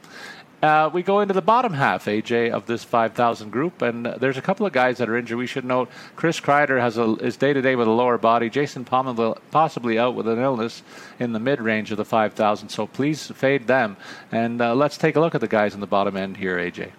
[0.63, 4.41] Uh, we go into the bottom half, AJ, of this 5,000 group, and there's a
[4.41, 5.37] couple of guys that are injured.
[5.37, 8.51] We should note Chris Kreider has a, is day to day with a lower body.
[8.51, 10.85] Jason Pominville possibly out with an illness
[11.19, 12.69] in the mid range of the 5,000.
[12.69, 13.97] So please fade them,
[14.31, 16.93] and uh, let's take a look at the guys in the bottom end here, AJ.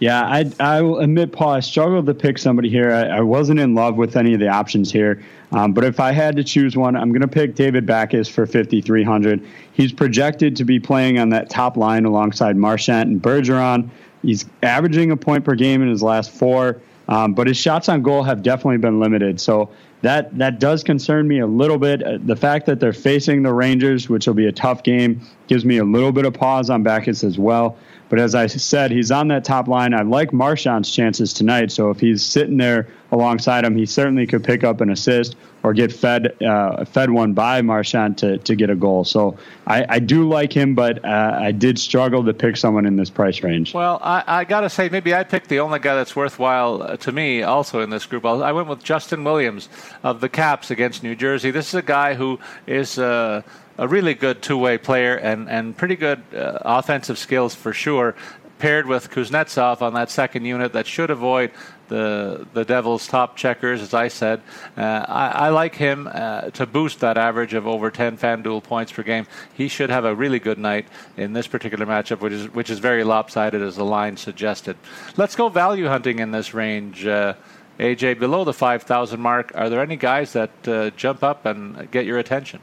[0.00, 2.92] Yeah, I, I will admit, Paul, I struggled to pick somebody here.
[2.92, 5.24] I, I wasn't in love with any of the options here.
[5.50, 8.46] Um, but if I had to choose one, I'm going to pick David Backes for
[8.46, 9.44] 5,300.
[9.72, 13.90] He's projected to be playing on that top line alongside Marchand and Bergeron.
[14.22, 18.02] He's averaging a point per game in his last four, um, but his shots on
[18.02, 19.40] goal have definitely been limited.
[19.40, 19.70] So
[20.02, 22.02] that that does concern me a little bit.
[22.02, 25.64] Uh, the fact that they're facing the Rangers, which will be a tough game, gives
[25.64, 27.76] me a little bit of pause on Backes as well.
[28.08, 29.92] But as I said, he's on that top line.
[29.92, 31.70] I like Marchand's chances tonight.
[31.70, 35.74] So if he's sitting there alongside him, he certainly could pick up an assist or
[35.74, 39.04] get fed uh, fed one by Marchand to, to get a goal.
[39.04, 42.96] So I, I do like him, but uh, I did struggle to pick someone in
[42.96, 43.74] this price range.
[43.74, 46.96] Well, I, I got to say, maybe I picked the only guy that's worthwhile uh,
[46.98, 48.24] to me also in this group.
[48.24, 49.68] I went with Justin Williams
[50.02, 51.50] of the Caps against New Jersey.
[51.50, 52.98] This is a guy who is.
[52.98, 53.42] Uh,
[53.78, 58.14] a really good two-way player and, and pretty good uh, offensive skills for sure.
[58.58, 61.52] Paired with Kuznetsov on that second unit, that should avoid
[61.86, 64.42] the the Devils' top checkers, as I said.
[64.76, 68.92] Uh, I, I, like him uh, to boost that average of over 10 FanDuel points
[68.92, 69.26] per game.
[69.54, 72.78] He should have a really good night in this particular matchup, which is which is
[72.78, 74.76] very lopsided, as the line suggested.
[75.16, 77.06] Let's go value hunting in this range.
[77.06, 77.34] Uh,
[77.78, 82.04] AJ, below the 5,000 mark, are there any guys that uh, jump up and get
[82.04, 82.60] your attention?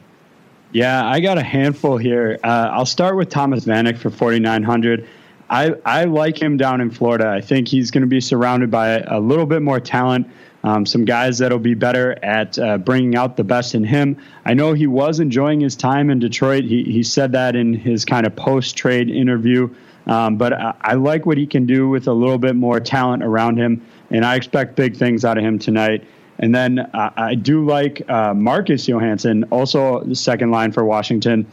[0.72, 2.38] Yeah, I got a handful here.
[2.44, 5.08] Uh, I'll start with Thomas Vanek for 4,900.
[5.48, 7.28] I, I like him down in Florida.
[7.28, 10.28] I think he's going to be surrounded by a, little bit more talent,
[10.64, 14.20] um, some guys that'll be better at uh, bringing out the best in him.
[14.44, 16.64] I know he was enjoying his time in Detroit.
[16.64, 19.72] He, he said that in his kind of post trade interview.
[20.06, 23.24] Um, but I, I, like what he can do with a little bit more talent
[23.24, 26.04] around him, and I expect big things out of him tonight.
[26.38, 31.46] And then uh, I do like uh, Marcus Johansson, also the second line for Washington.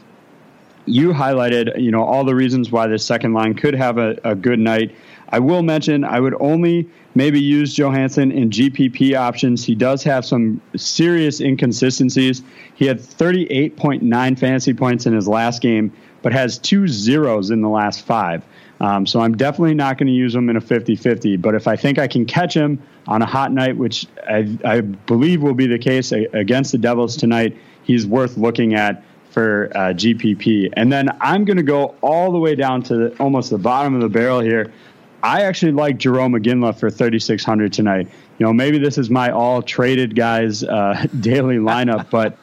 [0.86, 4.36] You highlighted, you know, all the reasons why this second line could have a, a
[4.36, 4.94] good night.
[5.30, 9.64] I will mention I would only maybe use Johansson in GPP options.
[9.64, 12.44] He does have some serious inconsistencies.
[12.76, 17.70] He had 38.9 fantasy points in his last game, but has two zeros in the
[17.70, 18.44] last five.
[18.80, 21.38] Um, so I'm definitely not going to use him in a 50 50.
[21.38, 24.82] But if I think I can catch him on a hot night, which I, I
[24.82, 29.80] believe will be the case against the Devils tonight, he's worth looking at for uh,
[29.94, 30.72] GPP.
[30.74, 33.96] And then I'm going to go all the way down to the, almost the bottom
[33.96, 34.72] of the barrel here.
[35.24, 38.10] I actually like Jarome Iginla for 3,600 tonight.
[38.38, 42.38] You know, maybe this is my all traded guys uh, daily lineup, but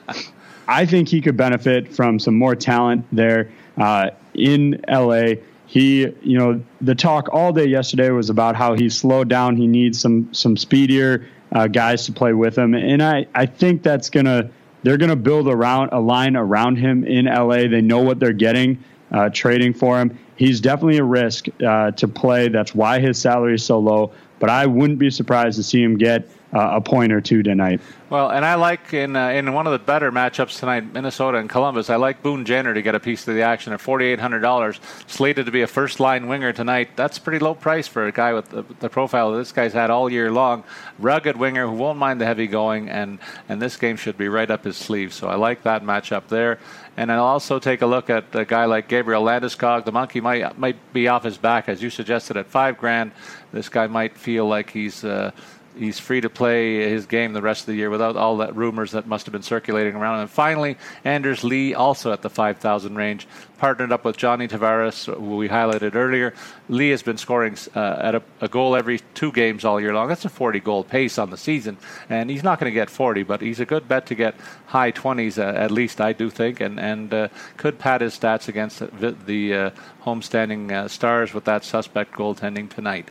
[0.66, 5.34] I think he could benefit from some more talent there uh, in LA
[5.70, 9.56] he, you know, the talk all day yesterday was about how he slowed down.
[9.56, 13.82] He needs some some speedier uh, guys to play with him, and I I think
[13.84, 14.50] that's gonna
[14.82, 17.68] they're gonna build around a line around him in LA.
[17.68, 18.82] They know what they're getting.
[19.12, 20.16] uh, trading for him.
[20.36, 22.48] He's definitely a risk uh, to play.
[22.48, 24.12] That's why his salary is so low.
[24.38, 27.80] But I wouldn't be surprised to see him get uh, a point or two tonight.
[28.08, 31.48] Well, and I like in uh, in one of the better matchups tonight, Minnesota and
[31.48, 31.90] Columbus.
[31.90, 34.40] I like Boone Jenner to get a piece of the action at forty eight hundred
[34.40, 36.90] dollars, slated to be a first line winger tonight.
[36.96, 39.90] That's pretty low price for a guy with the, the, profile that this guy's had
[39.90, 40.64] all year long.
[40.98, 44.50] Rugged winger who won't mind the heavy going, and and this game should be right
[44.50, 45.12] up his sleeve.
[45.12, 46.58] So I like that matchup there.
[46.96, 49.84] And I'll also take a look at a guy like Gabriel Landeskog.
[49.84, 53.12] The monkey might might be off his back, as you suggested, at five grand.
[53.52, 55.04] This guy might feel like he's.
[55.04, 55.30] Uh,
[55.76, 58.92] he's free to play his game the rest of the year without all that rumors
[58.92, 60.20] that must have been circulating around.
[60.20, 63.26] And finally, Anders Lee, also at the 5,000 range,
[63.58, 66.32] partnered up with Johnny Tavares, who we highlighted earlier.
[66.68, 70.08] Lee has been scoring uh, at a, a, goal every two games all year long.
[70.08, 71.76] That's a 40 goal pace on the season,
[72.08, 74.34] and he's not going to get 40, but he's a good bet to get
[74.66, 78.48] high 20s uh, at least, I do think, and and uh, could pad his stats
[78.48, 79.70] against the, the uh,
[80.04, 83.10] homestanding uh, Stars with that suspect goaltending tonight.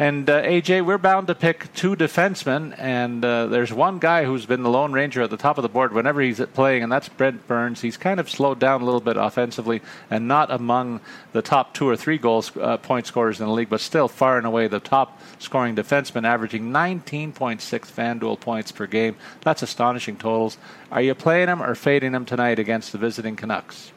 [0.00, 4.46] And uh, AJ, we're bound to pick two defensemen, and uh, there's one guy who's
[4.46, 7.10] been the Lone Ranger at the top of the board whenever he's playing, and that's
[7.10, 7.82] Brent Burns.
[7.82, 11.86] He's kind of slowed down a little bit offensively, and not among the top two
[11.86, 14.80] or three goals uh, point scorers in the league, but still far and away the
[14.80, 19.16] top scoring defenseman, averaging 19.6 FanDuel points per game.
[19.42, 20.56] That's astonishing totals.
[20.90, 23.92] Are you playing him or fading him tonight against the visiting Canucks?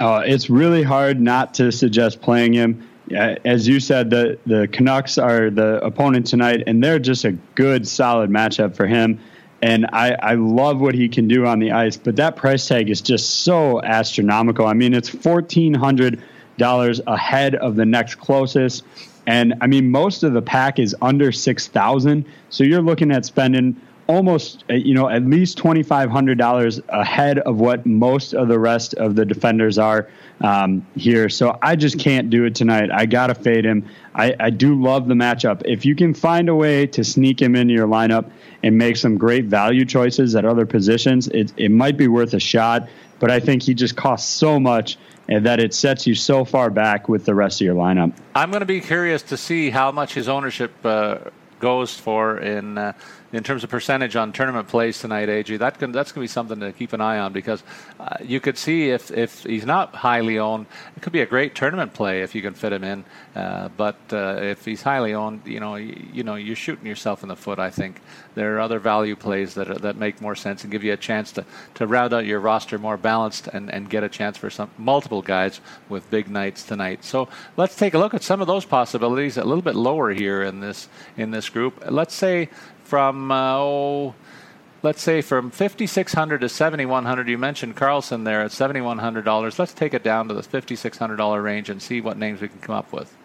[0.00, 4.68] Uh, it's really hard not to suggest playing him Uh, as you said, the the
[4.68, 9.18] Canucks are the opponent tonight, and they're just a good, solid matchup for him.
[9.62, 12.88] And I, I love what he can do on the ice, but that price tag
[12.88, 14.66] is just so astronomical.
[14.66, 16.22] I mean, it's fourteen hundred
[16.56, 18.84] dollars ahead of the next closest,
[19.26, 22.24] and I mean, most of the pack is under six thousand.
[22.48, 26.80] So you're looking at spending almost uh, you know at least twenty five hundred dollars
[26.88, 30.08] ahead of what most of the rest of the defenders are
[30.40, 31.28] um, here.
[31.28, 32.90] So I just can't do it tonight.
[32.92, 33.88] I gotta fade him.
[34.14, 35.62] I, I do love the matchup.
[35.64, 38.28] If you can find a way to sneak him into your lineup
[38.64, 42.40] and make some great value choices at other positions, it it might be worth a
[42.40, 42.88] shot.
[43.20, 46.70] But I think he just costs so much and that it sets you so far
[46.70, 48.12] back with the rest of your lineup.
[48.34, 51.18] I'm going to be curious to see how much his ownership uh,
[51.60, 52.94] goes for in uh,
[53.32, 56.32] in terms of percentage on tournament plays tonight, AJ, that can, that's going to be
[56.32, 57.62] something to keep an eye on because
[58.00, 60.66] uh, you could see if, if he's not highly owned,
[60.96, 63.04] it could be a great tournament play if you can fit him in.
[63.36, 67.22] Uh, but uh, if he's highly owned, you know, you, you, know, you're shooting yourself
[67.22, 67.60] in the foot.
[67.60, 68.00] I think
[68.34, 70.96] there are other value plays that are, that make more sense and give you a
[70.96, 74.50] chance to, to round out your roster more balanced and, and get a chance for
[74.50, 77.04] some multiple guys with big nights tonight.
[77.04, 80.42] So let's take a look at some of those possibilities a little bit lower here
[80.42, 81.84] in this in this group.
[81.88, 82.48] Let's say
[82.90, 84.14] from uh, oh,
[84.82, 90.02] let's say from 5600 to 7100 you mentioned karlsson there at $7100 let's take it
[90.02, 93.16] down to the $5600 range and see what names we can come up with.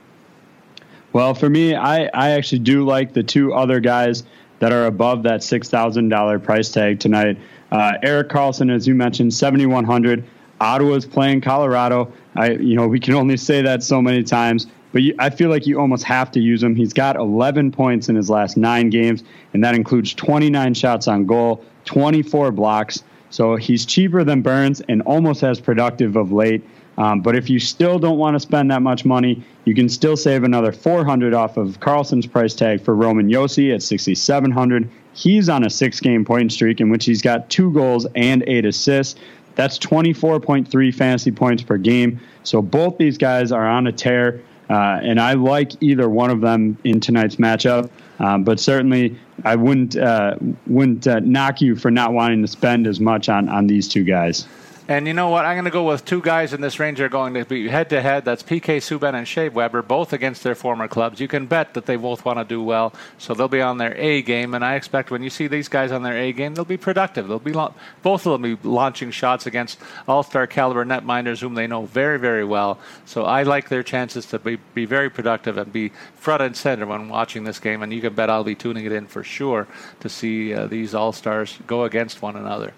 [1.14, 4.24] Well for me i, I actually do like the two other guys
[4.60, 7.40] that are above that $6000 price tag tonight.
[7.72, 10.24] Uh, erik karlsson as you mentioned 7100
[10.62, 12.14] ottawa's playing colorado.
[12.36, 15.50] I you know we can only say that so many times but you, I feel
[15.50, 16.74] like you almost have to use him.
[16.74, 21.26] He's got 11 points in his last nine games, and that includes 29 shots on
[21.26, 23.04] goal, 24 blocks.
[23.30, 26.64] So he's cheaper than Burns and almost as productive of late.
[26.98, 30.16] Um, but if you still don't want to spend that much money, you can still
[30.16, 34.90] save another 400 off of Karlsson's price tag for Roman Josi at 6,700.
[35.12, 39.20] He's on a six-game point streak in which he's got two goals and eight assists.
[39.56, 42.22] That's 24.3 fantasy points per game.
[42.44, 44.42] So both these guys are on a tear.
[44.70, 47.90] Uh, and I like either one of them in tonight's matchup.
[48.20, 50.36] Um, but certainly, I wouldn't uh,
[50.68, 54.04] wouldn't uh, knock you for not wanting to spend as much on on these two
[54.04, 54.48] guys.
[54.88, 55.46] And you know what?
[55.46, 57.90] I'm going to go with two guys in this range are going to be head
[57.90, 58.24] to head.
[58.24, 61.20] That's PK Subban and Shea Weber, both against their former clubs.
[61.20, 63.98] You can bet that they both want to do well, so they'll be on their
[63.98, 64.54] A game.
[64.54, 67.28] And I expect when you see these guys on their A game, they'll be productive.
[67.28, 71.66] They'll be la- both of them be launching shots against all-star caliber netminders whom they
[71.66, 72.78] know very, very well.
[73.06, 76.86] So I like their chances to be, be very productive and be front and center
[76.86, 77.82] when watching this game.
[77.82, 79.68] And you can bet I'll be tuning it in for sure
[80.02, 82.72] to see uh, these all-stars go against one another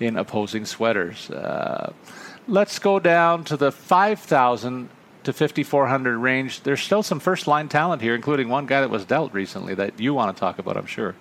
[0.00, 1.30] in opposing sweaters.
[1.30, 1.92] Uh,
[2.48, 4.88] let's go down to the 5,000
[5.24, 6.60] to 5,400 range.
[6.60, 9.98] There's still some first line talent here, including one guy that was dealt recently that
[9.98, 11.14] you want to talk about, I'm sure.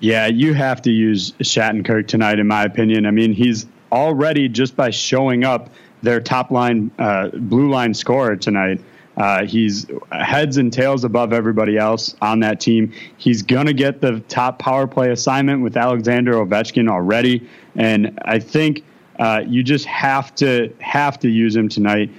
[0.00, 3.04] Yeah, you have to use Shattenkirk tonight, in my opinion.
[3.04, 5.70] I mean, he's already just by showing up
[6.02, 8.80] their top line, uh, blue line scorer tonight.
[9.18, 12.92] Uh, he's heads and tails above everybody else on that team.
[13.16, 17.48] He's going to get the top power play assignment with Alexander Ovechkin already.
[17.74, 18.84] And I think
[19.18, 22.10] uh, you just have to have to use him tonight.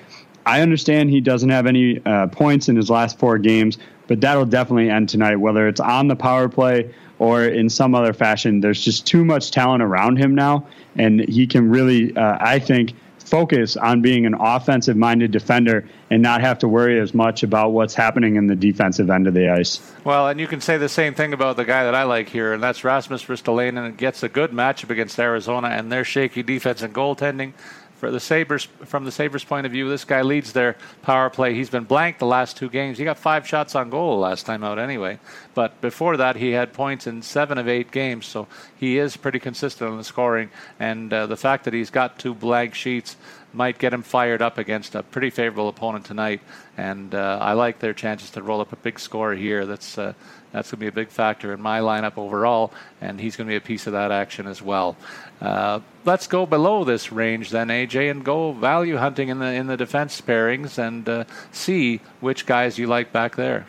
[0.45, 3.78] I understand he doesn't have any uh, points in his last four games,
[4.08, 8.12] but that'll definitely end tonight, whether it's on the power play or in some other
[8.12, 8.60] fashion.
[8.60, 12.93] There's just too much talent around him now, and he can really, uh, I think,
[13.30, 17.71] focus on being an offensive minded defender and not have to worry as much about
[17.71, 19.80] what's happening in the defensive end of the ice.
[20.03, 22.53] Well, and you can say the same thing about the guy that I like here,
[22.53, 23.95] and that's Rasmus Ristolainen.
[23.97, 27.53] Gets a good matchup against Arizona and their shaky defense and goaltending
[28.00, 31.54] for the Sabres, from the Sabres' point of view, this guy leads their power play.
[31.54, 32.97] He's been blank the last two games.
[32.97, 35.20] He got five shots on goal last time out, anyway.
[35.54, 38.47] But before that, he had points in seven of eight games, so
[38.78, 40.50] he is pretty consistent on the scoring.
[40.80, 43.18] And uh, the fact that he's got two blank sheets
[43.52, 46.39] might get him fired up against a pretty favorable opponent tonight.
[46.78, 49.66] And uh, I like their chances to roll up a big score here.
[49.66, 50.14] That's uh,
[50.52, 53.52] that's going to be a big factor in my lineup overall, and he's going to
[53.52, 54.97] be a piece of that action as well.
[55.41, 59.68] Uh, let's go below this range then, AJ, and go value hunting in the in
[59.68, 63.66] the defense pairings and uh, see which guys you like back there.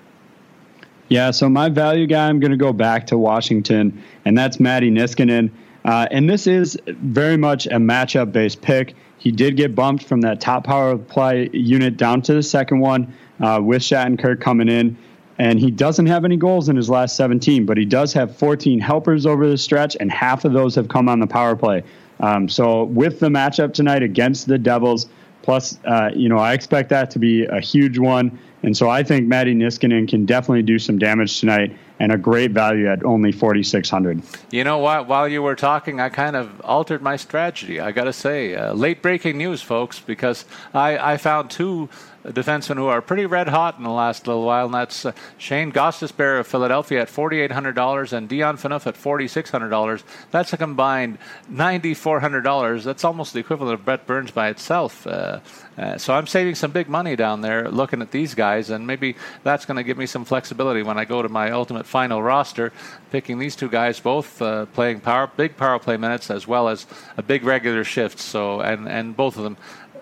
[1.09, 4.91] Yeah, so my value guy, I'm going to go back to Washington, and that's Matti
[4.91, 5.51] Niskanen.
[5.85, 8.95] Uh, and this is very much a matchup based pick.
[9.19, 13.13] He did get bumped from that top power play unit down to the second one
[13.41, 14.97] uh, with Shattenkirk coming in
[15.41, 18.79] and he doesn't have any goals in his last 17, but he does have 14
[18.79, 21.83] helpers over the stretch, and half of those have come on the power play.
[22.21, 25.09] Um, so with the matchup tonight against the Devils,
[25.41, 28.39] plus, uh, you know, I expect that to be a huge one.
[28.63, 32.51] And so I think Matti Niskanen can definitely do some damage tonight and a great
[32.51, 35.09] value at only 4600 You know what?
[35.09, 37.81] While you were talking, I kind of altered my strategy.
[37.81, 41.89] I got to say, uh, late breaking news, folks, because I, I found two
[42.25, 45.73] defensemen who are pretty red hot in the last little while, and that's uh, Shane
[45.73, 50.03] Gostisbehere of Philadelphia at $4,800 and Dion Phaneuf at $4,600.
[50.31, 51.19] That's a combined
[51.51, 52.85] $9,400.
[52.85, 55.07] That's almost the equivalent of Brent Burns by itself.
[55.07, 55.41] Uh,
[55.79, 59.17] uh, so I'm saving some big money down there looking at these guys, and maybe
[59.43, 62.73] that's going to give me some flexibility when I go to my ultimate final roster,
[63.11, 66.87] picking these two guys, both uh, playing power, big power play minutes as well as
[67.17, 68.19] a big regular shift.
[68.19, 69.57] So and and both of them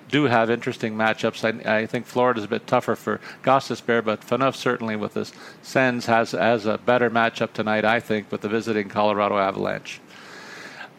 [0.09, 1.45] do have interesting matchups.
[1.45, 5.31] I, I think Florida's a bit tougher for Gostisbehere, but Phaneuf certainly with the
[5.63, 7.85] Sens has has a better matchup tonight.
[7.85, 10.01] I think with the visiting Colorado Avalanche.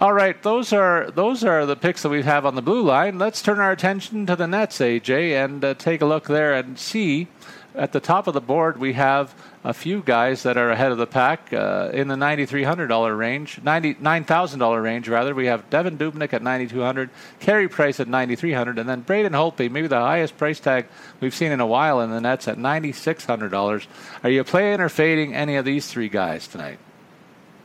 [0.01, 3.19] All right, those are those are the picks that we have on the blue line.
[3.19, 6.79] Let's turn our attention to the Nets, AJ, and uh, take a look there and
[6.79, 7.27] see
[7.75, 10.97] at the top of the board we have a few guys that are ahead of
[10.97, 15.35] the pack uh, in the $9,300 range, $9,000 range rather.
[15.35, 17.09] We have Devan Dubnyk at 9,200,
[17.39, 20.87] Carey Price at 9,300, and then Braden Holtby, maybe the highest price tag
[21.19, 23.87] we've seen in a while in the Nets at $9,600.
[24.23, 26.79] Are you playing or fading any of these three guys tonight?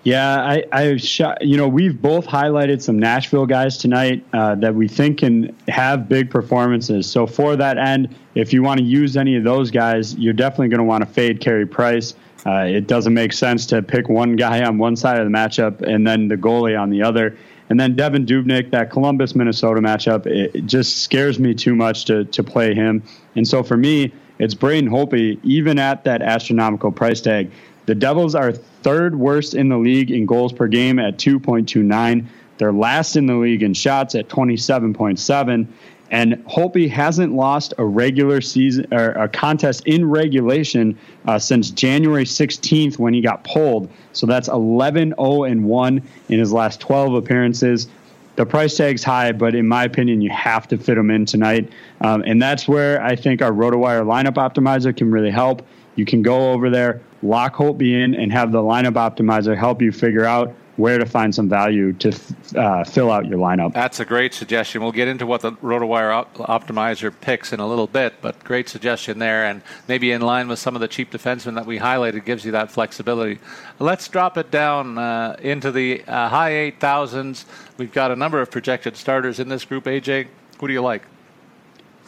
[0.05, 0.99] Yeah, I, I
[1.41, 6.11] you know, we've both highlighted some Nashville guys tonight uh, that we think can have
[6.11, 7.11] big performances.
[7.11, 10.69] So for that end, if you want to use any of those guys, you're definitely
[10.69, 12.15] going to want to fade Carey Price.
[12.45, 15.81] Uh, it doesn't make sense to pick one guy on one side of the matchup
[15.81, 17.35] and then the goalie on the other.
[17.71, 22.05] And then Devan Dubnyk, that Columbus Minnesota matchup, it, it just scares me too much
[22.05, 23.03] to to play him.
[23.37, 27.51] And so for me, it's Braden Holtby, even at that astronomical price tag.
[27.87, 28.53] The Devils are
[28.85, 32.27] third worst in the league in goals per game at 2.29.
[32.59, 35.67] They're last in the league in shots at 27.7.
[36.11, 42.25] And Holtby hasn't lost a regular season or a contest in regulation uh, since January
[42.25, 43.91] 16th when he got pulled.
[44.13, 47.89] So that's 11 0 and 1 in his last 12 appearances.
[48.37, 51.73] The price tag's high, but in my opinion, you have to fit him in tonight.
[52.01, 55.67] Um, and that's where I think our RotoWire lineup optimizer can really help.
[55.97, 59.91] You can go over there, lock Holtby in, and have the lineup optimizer help you
[59.91, 62.13] figure out where to find some value to
[62.57, 63.73] uh, fill out your lineup.
[63.73, 64.83] That's a great suggestion.
[64.83, 68.69] We'll get into what the RotoWire op- optimizer picks in a little bit, but great
[68.69, 72.25] suggestion there, and maybe in line with some of the cheap defensemen that we highlighted,
[72.25, 73.39] gives you that flexibility.
[73.79, 77.45] Let's drop it down uh, into the uh, high 8,000s.
[77.77, 79.85] We've got a number of projected starters in this group.
[79.85, 80.27] AJ,
[80.59, 81.03] who do you like?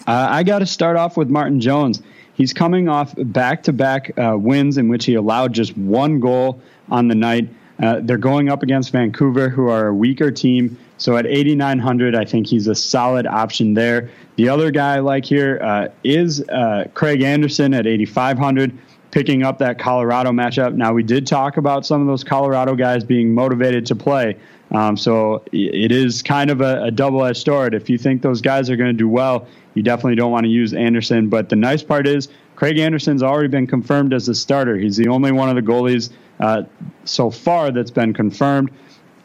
[0.07, 2.03] Uh, I got to start off with Martin Jones.
[2.37, 6.61] He's coming off back to back wins in which he allowed just one goal
[6.91, 7.49] on the night.
[7.82, 10.78] Uh, they're going up against Vancouver, who are a weaker team.
[10.99, 14.11] So at 8,900, I think he's a solid option there.
[14.37, 18.76] The other guy I like here uh, is uh, Craig Anderson at 8,500,
[19.11, 20.74] picking up that Colorado matchup.
[20.74, 24.37] Now, we did talk about some of those Colorado guys being motivated to play.
[24.73, 27.75] Um, so it is kind of a, a double edged sword.
[27.75, 30.51] If you think those guys are going to do well, you definitely don't want to
[30.51, 31.29] use Anderson.
[31.29, 34.77] But the nice part is Craig Anderson's already been confirmed as a starter.
[34.77, 36.11] He's the only one of the goalies
[36.41, 36.64] uh,
[37.05, 38.71] so far that's been confirmed.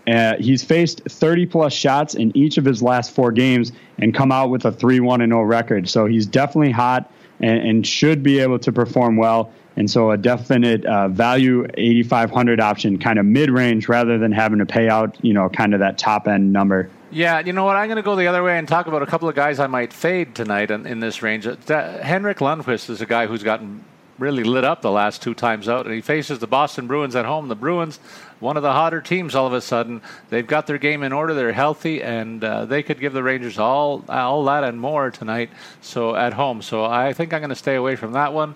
[0.08, 4.32] Uh, he's faced 30 plus shots in each of his last four games and come
[4.32, 5.88] out with a 3 1 0 record.
[5.88, 7.12] So he's definitely hot
[7.42, 9.52] and, and, should be able to perform well.
[9.76, 14.60] And so a definite uh, value 8,500 option, kind of mid range, rather than having
[14.60, 16.90] to pay out, you know, kind of that top end number.
[17.10, 17.76] Yeah, you know what?
[17.76, 19.68] I'm going to go the other way and talk about a couple of guys I
[19.68, 21.46] might fade tonight in, in this range.
[21.46, 23.84] That, Henrik Lundqvist is a guy who's gotten
[24.18, 27.26] really lit up the last two times out, and he faces the Boston Bruins at
[27.26, 27.48] home.
[27.48, 28.00] The Bruins,
[28.42, 31.34] one of the hotter teams, all of a sudden, they've got their game in order.
[31.34, 35.52] They're healthy, and uh, they could give the Rangers all all that and more tonight.
[35.80, 38.56] So at home, so I think I'm going to stay away from that one,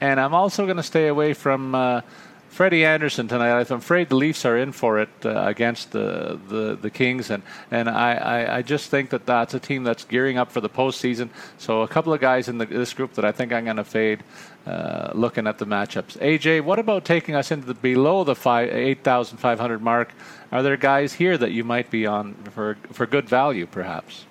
[0.00, 1.74] and I'm also going to stay away from.
[1.74, 2.00] Uh,
[2.48, 3.70] Freddie Andersen tonight.
[3.70, 7.42] I'm afraid the Leafs are in for it uh, against the, the, the Kings, and
[7.70, 10.70] and I, I, I, just think that that's a team that's gearing up for the
[10.70, 11.28] postseason.
[11.58, 13.84] So a couple of guys in the, this group that I think I'm going to
[13.84, 14.22] fade.
[14.66, 18.68] Uh, looking at the matchups, AJ, what about taking us into the below the five,
[18.68, 20.12] 8,500 mark?
[20.50, 24.24] Are there guys here that you might be on for for good value, perhaps?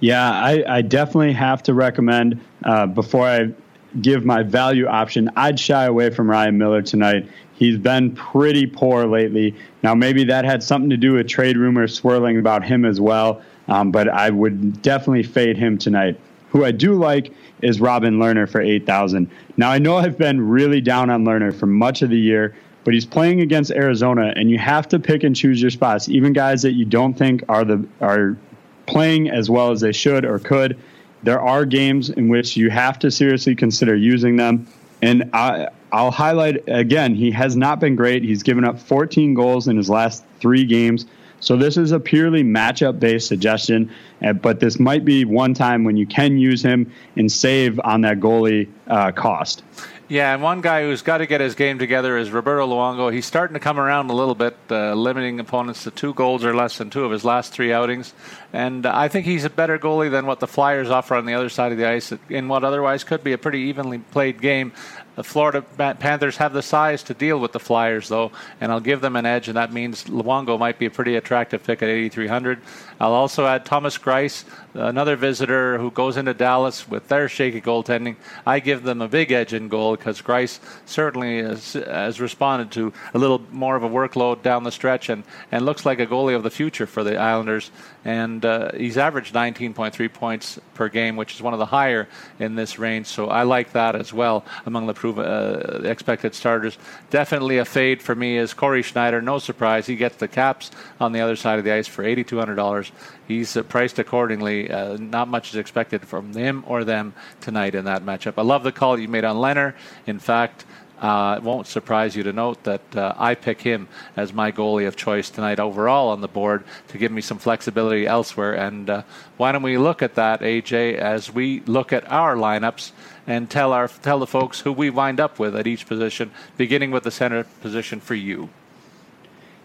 [0.00, 3.52] Yeah, I, I definitely have to recommend uh, before I
[4.00, 7.28] give my value option, I'd shy away from Ryan Miller tonight.
[7.54, 9.54] He's been pretty poor lately.
[9.82, 13.42] Now, maybe that had something to do with trade rumors swirling about him as well,
[13.68, 16.18] um, but I would definitely fade him tonight.
[16.54, 17.30] Who I do like
[17.60, 19.30] is Robin Lehner for 8,000.
[19.58, 22.94] Now, I know I've been really down on Lehner for much of the year, but
[22.94, 26.08] he's playing against Arizona, and you have to pick and choose your spots.
[26.08, 28.38] Even guys that you don't think are the are
[28.86, 30.78] playing as well as they should or could
[31.24, 34.66] there are games in which you have to seriously consider using them.
[35.02, 38.22] And I, will highlight again, he has not been great.
[38.22, 41.06] He's given up 14 goals in his last three games.
[41.44, 43.92] So this is a purely matchup based suggestion,
[44.24, 48.00] uh, but this might be one time when you can use him and save on
[48.00, 49.62] that goalie uh, cost.
[50.06, 53.10] Yeah, and one guy who's got to get his game together is Roberto Luongo.
[53.10, 56.54] He's starting to come around a little bit, uh, limiting opponents to two goals or
[56.54, 58.12] less in two of his last three outings.
[58.52, 61.48] And I think he's a better goalie than what the Flyers offer on the other
[61.48, 64.72] side of the ice in what otherwise could be a pretty evenly played game.
[65.16, 69.00] The Florida Panthers have the size to deal with the Flyers, though, and I'll give
[69.00, 72.60] them an edge, and that means Luongo might be a pretty attractive pick at 8,300.
[73.00, 78.16] I'll also add Thomas Greiss, another visitor who goes into Dallas with their shaky goaltending.
[78.46, 83.18] I give them a big edge in goal because Greiss certainly has, responded to a
[83.18, 86.42] little more of a workload down the stretch and, and looks like a goalie of
[86.42, 87.70] the future for the Islanders.
[88.04, 92.54] And uh, he's averaged 19.3 points per game, which is one of the higher in
[92.54, 93.06] this range.
[93.06, 96.78] So I like that as well among the prove, uh, expected starters.
[97.10, 99.20] Definitely a fade for me is Cory Schneider.
[99.22, 100.70] No surprise, he gets the caps
[101.00, 102.83] on the other side of the ice for $8,200.
[103.26, 104.70] He's priced accordingly.
[104.70, 108.34] Uh, not much is expected from him or them tonight in that matchup.
[108.36, 109.74] I love the call you made on Lehner.
[110.06, 110.64] In fact,
[111.00, 114.86] uh, it won't surprise you to note that uh, I pick him as my goalie
[114.86, 118.54] of choice tonight overall on the board to give me some flexibility elsewhere.
[118.54, 119.02] And uh,
[119.36, 122.92] why don't we look at that, AJ, as we look at our lineups
[123.26, 126.90] and tell our tell the folks who we wind up with at each position, beginning
[126.90, 128.48] with the center position for you.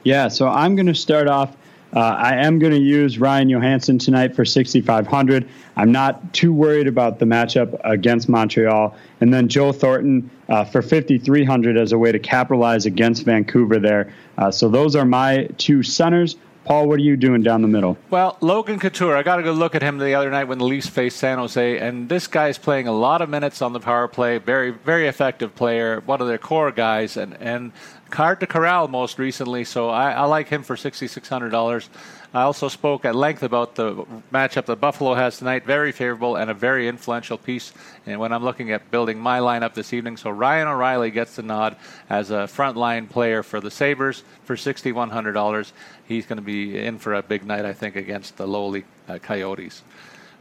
[0.03, 1.55] Yeah, so I'm going to start off.
[1.95, 5.49] Uh, I am going to use Ryan Johansen tonight for 6,500.
[5.75, 8.95] I'm not too worried about the matchup against Montreal.
[9.21, 14.13] And then Joe Thornton uh, for 5,300 as a way to capitalize against Vancouver there.
[14.37, 16.35] Uh, so those are my two centers.
[16.65, 17.97] Paul, what are you doing down the middle?
[18.11, 20.65] Well, Logan Couture, I got to go look at him the other night when the
[20.65, 23.79] Leafs faced San Jose, and this guy is playing a lot of minutes on the
[23.79, 24.37] power play.
[24.37, 27.71] Very, very effective player, one of their core guys, and and
[28.15, 29.63] hard to corral most recently.
[29.63, 31.89] So I, I like him for sixty six hundred dollars.
[32.31, 35.65] I also spoke at length about the matchup that Buffalo has tonight.
[35.65, 37.73] Very favorable and a very influential piece.
[38.05, 41.41] And when I'm looking at building my lineup this evening, so Ryan O'Reilly gets the
[41.41, 41.75] nod
[42.07, 45.71] as a frontline player for the Sabres for $6,100.
[46.07, 49.17] He's going to be in for a big night, I think, against the lowly uh,
[49.17, 49.81] Coyotes.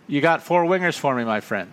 [0.06, 1.70] You got four wingers for me, my friend.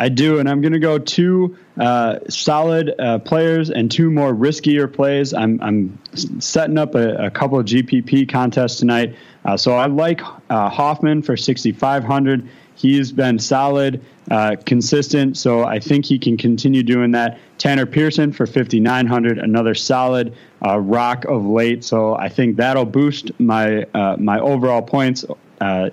[0.00, 4.32] I do, and I'm going to go two uh, solid uh, players and two more
[4.32, 5.34] riskier plays.
[5.34, 5.98] I'm, I'm
[6.40, 9.14] setting up a, a, couple of GPP contests tonight.
[9.44, 12.48] Uh, so I like uh, Hoffman for 6,500.
[12.76, 17.38] He's been solid, uh, consistent, so I think he can continue doing that.
[17.58, 20.34] Tanner Pearson for 5,900, another solid
[20.64, 21.84] uh, rock of late.
[21.84, 23.84] So I think that'll boost my
[24.18, 25.26] my overall points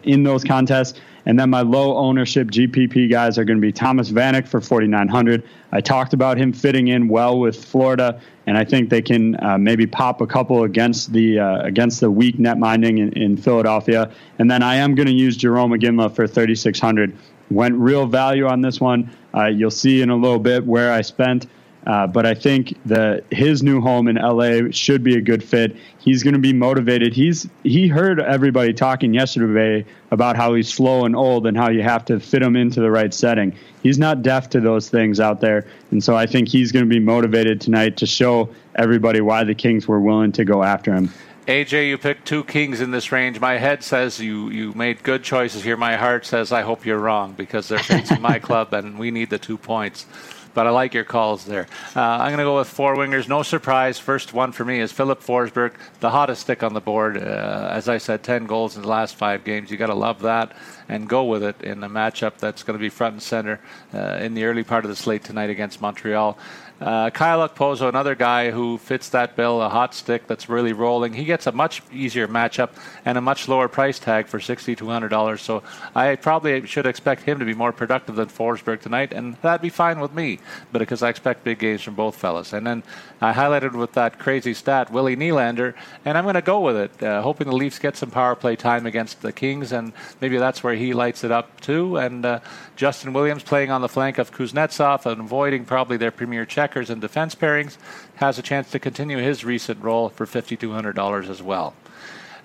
[0.04, 0.98] in those contests.
[1.28, 5.44] And then my low ownership GPP guys are going to be Thomas Vanek for 4,900.
[5.74, 9.58] I talked about him fitting in well with Florida, and I think they can uh,
[9.58, 14.10] maybe pop a couple against the uh, against the weak net minding in, in Philadelphia.
[14.40, 17.14] And then I am going to use Jarome Iginla for 3,600.
[17.52, 19.12] Went real value on this one.
[19.36, 21.48] Uh, you'll see in a little bit where I spent.
[21.88, 25.74] Uh, but I think that his new home in LA should be a good fit.
[26.00, 27.14] He's going to be motivated.
[27.14, 31.84] He's he heard everybody talking yesterday about how he's slow and old and how you
[31.84, 33.56] have to fit him into the right setting.
[33.84, 36.90] He's not deaf to those things out there, and so I think he's going to
[36.90, 41.10] be motivated tonight to show everybody why the Kings were willing to go after him.
[41.48, 43.40] AJ, you picked two kings in this range.
[43.40, 45.78] My head says you, you made good choices here.
[45.78, 49.30] My heart says I hope you're wrong because they're facing my club and we need
[49.30, 50.06] the two points
[50.54, 51.68] but I like your calls there.
[51.96, 53.28] Uh, I'm going to go with four wingers.
[53.28, 54.00] No surprise.
[54.00, 57.18] First one for me is Filip Forsberg, the hottest stick on the board.
[57.18, 59.72] Uh, as I said, 10 goals in the last five games.
[59.72, 60.56] You got to love that
[60.90, 63.60] and go with it in the matchup that's going to be front and center
[63.94, 66.38] uh, in the early part of the slate tonight against Montreal.
[66.80, 71.14] Uh, Kyle Okposo, another guy who fits that bill, a hot stick that's really rolling.
[71.14, 72.70] He gets a much easier matchup
[73.04, 75.40] and a much lower price tag for $6,200.
[75.40, 75.64] So
[75.96, 79.70] I probably should expect him to be more productive than Forsberg tonight, and that'd be
[79.70, 80.40] fine with me,
[80.72, 82.54] but because I expect big games from both fellas.
[82.54, 82.84] And then
[83.22, 85.74] I highlighted with that crazy stat, Willie Nylander,
[86.06, 88.56] and I'm going to go with it, uh, hoping the Leafs get some power play
[88.56, 91.98] time against the Kings, and maybe that's where he lights it up too.
[91.98, 92.40] And uh,
[92.76, 97.00] Justin Williams playing on the flank of Kuznetsov and avoiding probably their premier checkers and
[97.00, 97.78] defense pairings
[98.16, 101.74] has a chance to continue his recent role for $5,200 as well.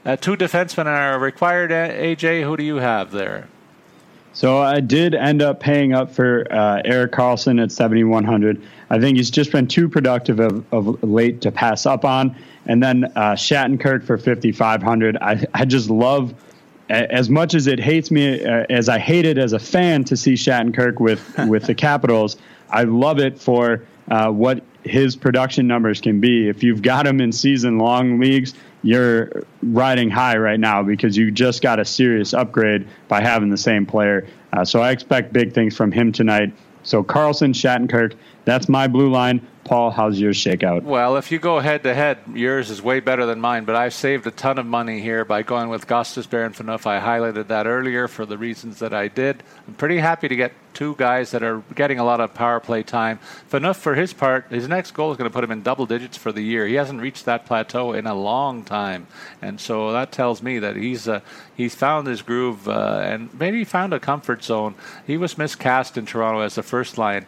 [0.04, 1.72] Uh, two defensemen are required.
[1.72, 3.48] AJ, who do you have there?
[4.32, 8.62] So I did end up paying up for uh, Erik Karlsson at 7,100.
[8.90, 12.36] I think he's just been too productive of, of late to pass up on.
[12.66, 15.16] And then uh, Shattenkirk for 5,500.
[15.16, 16.32] I, I just love
[16.88, 20.16] as much as it hates me, uh, as I hate it as a fan to
[20.16, 22.36] see Shattenkirk with with the Capitals,
[22.72, 26.48] I love it for uh, what his production numbers can be.
[26.48, 31.30] If you've got him in season long leagues, you're riding high right now because you
[31.30, 34.26] just got a serious upgrade by having the same player.
[34.52, 36.52] Uh, so I expect big things from him tonight.
[36.82, 39.46] So Karlsson, Shattenkirk, that's my blue line.
[39.64, 40.82] Paul, how's yours shake out?
[40.82, 43.94] Well, if you go head to head, yours is way better than mine, but I've
[43.94, 46.84] saved a ton of money here by going with Gostisbehere and Phaneuf.
[46.84, 49.42] I highlighted that earlier for the reasons that I did.
[49.68, 52.82] I'm pretty happy to get two guys that are getting a lot of power play
[52.82, 53.20] time.
[53.48, 56.16] Phaneuf, for his part, his next goal is going to put him in double digits
[56.16, 56.66] for the year.
[56.66, 59.06] He hasn't reached that plateau in a long time,
[59.40, 61.20] and so that tells me that he's uh,
[61.54, 64.74] he's found his groove uh, and maybe found a comfort zone.
[65.06, 67.26] He was miscast in Toronto as the first line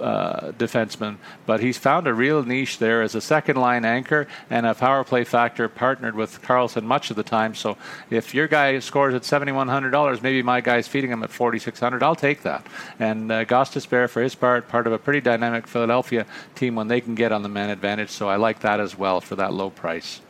[0.00, 1.16] uh, defenseman,
[1.46, 5.04] but he's found a real niche there as a second line anchor and a power
[5.04, 7.54] play factor partnered with Karlsson much of the time.
[7.54, 7.76] So
[8.10, 12.42] if your guy scores at $7,100, maybe my guy's feeding him at 4600 I'll take
[12.42, 12.66] that.
[12.98, 17.00] And uh, Gostisbehere, for his part, part of a pretty dynamic Philadelphia team when they
[17.00, 18.10] can get on the man advantage.
[18.10, 20.20] So I like that as well for that low price.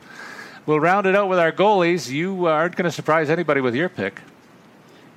[0.66, 2.10] We'll round it out with our goalies.
[2.10, 4.20] You aren't going to surprise anybody with your pick.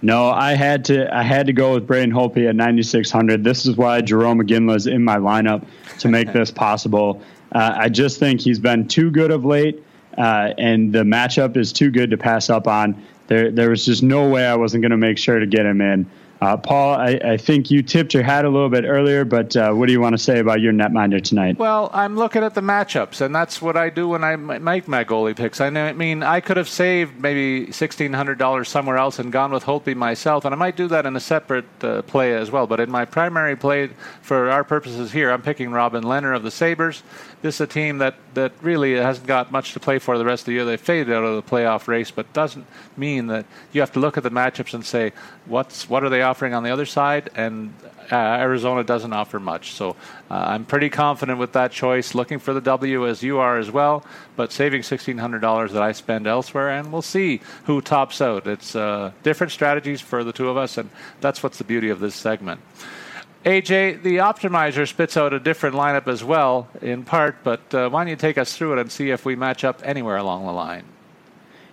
[0.01, 1.13] No, I had to.
[1.13, 3.43] I had to go with Braden Holtby at 9600.
[3.43, 5.65] This is why Jarome Iginla is in my lineup
[5.99, 7.21] to make this possible.
[7.51, 9.83] Uh, I just think he's been too good of late,
[10.17, 13.03] uh, and the matchup is too good to pass up on.
[13.27, 15.81] There, there was just no way I wasn't going to make sure to get him
[15.81, 16.09] in.
[16.41, 19.73] Uh, Paul, I, I, think you tipped your hat a little bit earlier, but uh,
[19.73, 21.59] what do you want to say about your netminder tonight?
[21.59, 25.03] Well, I'm looking at the matchups, and that's what I do when I make my
[25.03, 25.59] goalie picks.
[25.59, 30.45] I mean, I could have saved maybe $1,600 somewhere else and gone with Holtby myself,
[30.45, 32.67] and I might do that in a separate uh, play as well.
[32.67, 33.89] But in my primary play,
[34.21, 37.03] for our purposes here, I'm picking Robin Lehner of the Sabres.
[37.41, 40.41] This is a team that, that really hasn't got much to play for the rest
[40.41, 40.65] of the year.
[40.65, 42.65] They faded out of the playoff race, but doesn't
[42.97, 45.13] mean that you have to look at the matchups and say,
[45.45, 47.29] what's what are they offering on the other side?
[47.35, 47.73] And
[48.11, 49.71] uh, Arizona doesn't offer much.
[49.73, 49.91] So
[50.29, 52.13] uh, I'm pretty confident with that choice.
[52.13, 54.03] Looking for the W as you are as well,
[54.35, 58.47] but saving $1,600 that I spend elsewhere, and we'll see who tops out.
[58.47, 60.89] It's uh, different strategies for the two of us, and
[61.21, 62.61] that's what's the beauty of this segment.
[63.45, 68.03] AJ, the optimizer spits out a different lineup as well, in part, but uh, why
[68.03, 70.51] don't you take us through it and see if we match up anywhere along the
[70.51, 70.83] line?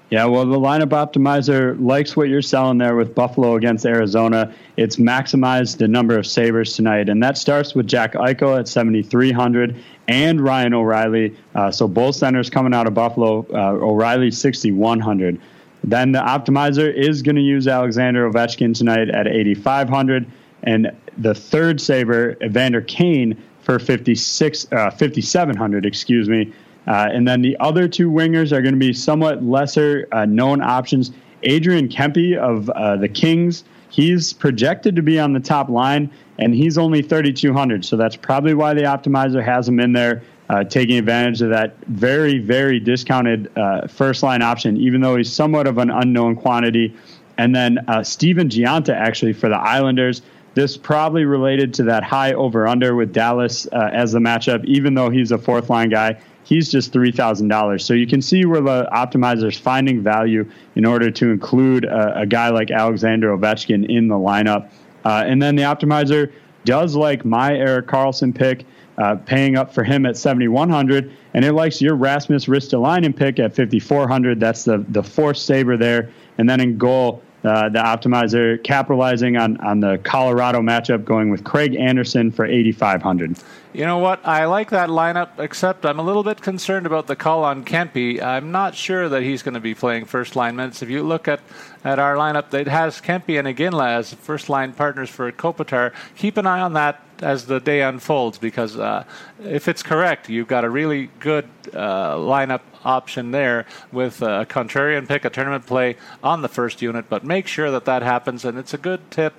[0.09, 4.55] Yeah, well, the lineup optimizer likes what you're selling there with Buffalo against Arizona.
[4.77, 9.75] It's maximized the number of Sabres tonight, and that starts with Jack Eichel at 7,300
[10.07, 11.37] and Ryan O'Reilly.
[11.57, 13.45] Uh, so both centers coming out of Buffalo.
[13.53, 15.41] Uh, O'Reilly 6,100.
[15.83, 20.31] Then the optimizer is going to use Alexander Ovechkin tonight at 8,500,
[20.63, 25.85] and the third Sabre, Evander Kane, for 56, uh, 5,700.
[25.85, 26.53] Excuse me.
[26.87, 30.63] Uh, and then the other two wingers are going to be somewhat lesser uh, known
[30.63, 31.11] options.
[31.43, 36.09] Adrian Kempe of uh, the Kings, he's projected to be on the top line,
[36.39, 37.85] and he's only 3,200.
[37.85, 41.77] So that's probably why the optimizer has him in there, uh, taking advantage of that
[41.89, 46.97] very, very discounted uh, first line option, even though he's somewhat of an unknown quantity.
[47.37, 50.23] And then Stephen Gionta, actually, for the Islanders.
[50.57, 54.95] This probably related to that high over under with Dallas uh, as the matchup, even
[54.95, 56.19] though he's a fourth line guy.
[56.45, 57.83] He's just $3,000.
[57.83, 62.21] So you can see where the optimizer is finding value in order to include a,
[62.21, 64.71] a guy like Alexander Ovechkin in the lineup.
[65.05, 66.33] Uh, and then the optimizer
[66.65, 68.65] does like my Erik Karlsson pick,
[68.97, 73.55] uh, paying up for him at 7,100, and it likes your Rasmus Ristolainen pick at
[73.55, 74.41] 5,400.
[74.41, 79.57] That's the the fourth Sabre there, and then in goal, uh, the optimizer capitalizing on
[79.59, 83.37] on the Colorado matchup, going with Craig Anderson for 8,500.
[83.77, 84.27] You know what?
[84.27, 88.23] I like that lineup, except I'm a little bit concerned about the call on Kempe.
[88.23, 90.81] I'm not sure that he's going to be playing first line minutes.
[90.81, 91.41] If you look at,
[91.85, 95.93] at our lineup, it has Kempe and Iginla as first line partners for Kopitar.
[96.17, 99.05] Keep an eye on that as the day unfolds because uh,
[99.43, 105.09] if it's correct, you've got a really good uh, lineup option there with a contrarian
[105.09, 107.07] pick, a tournament play on the first unit.
[107.09, 109.35] But make sure that that happens, and it's a good tip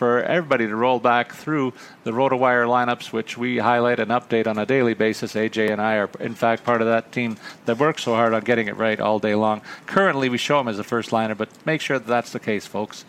[0.00, 1.74] for everybody to roll back through
[2.04, 5.34] the RotoWire lineups, which we highlight and update on a daily basis.
[5.34, 8.40] AJ and I are, in fact, part of that team that works so hard on
[8.40, 9.60] getting it right all day long.
[9.84, 12.66] Currently, we show him as a first liner, but make sure that that's the case,
[12.66, 13.04] folks.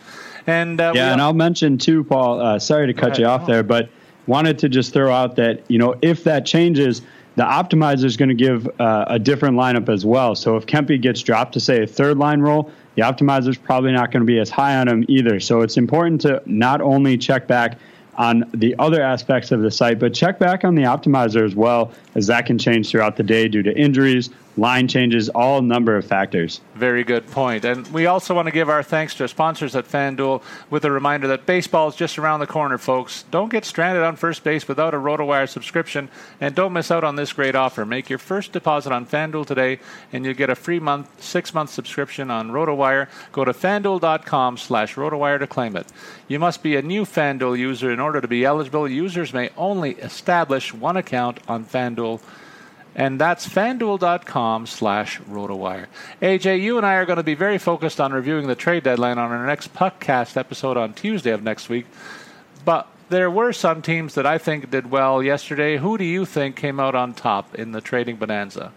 [0.46, 2.40] And uh, yeah, and I'll mention too, Paul.
[2.40, 3.88] Uh, sorry to cut you off there, but
[4.26, 7.02] wanted to just throw out that you know if that changes
[7.34, 10.34] the optimizer is going to give uh, a different lineup as well.
[10.34, 13.92] So if Kempe gets dropped to say a third line role, the optimizer is probably
[13.92, 15.40] not going to be as high on him either.
[15.40, 17.78] So it's important to not only check back
[18.16, 21.92] on the other aspects of the site, but check back on the optimizer as well,
[22.14, 26.04] as that can change throughout the day due to injuries, line changes, all number of
[26.04, 26.60] factors.
[26.74, 27.64] Very good point.
[27.64, 30.90] And we also want to give our thanks to our sponsors at FanDuel with a
[30.90, 33.24] reminder that baseball is just around the corner, folks.
[33.30, 36.08] Don't get stranded on first base without a RotoWire subscription,
[36.40, 37.86] and don't miss out on this great offer.
[37.86, 39.78] Make your first deposit on FanDuel today,
[40.12, 43.08] and you'll get a free month, six-month subscription on RotoWire.
[43.32, 45.86] Go to FanDuel.com slash RotoWire to claim it.
[46.28, 48.88] You must be a new FanDuel user in order to be eligible.
[48.88, 52.20] Users may only establish one account on FanDuel
[52.94, 55.86] and that's fanduel.com slash rotowire.
[56.20, 59.18] AJ, you and I are going to be very focused on reviewing the trade deadline
[59.18, 61.86] on our next Puckcast episode on Tuesday of next week.
[62.64, 65.78] But there were some teams that I think did well yesterday.
[65.78, 68.72] Who do you think came out on top in the trading bonanza?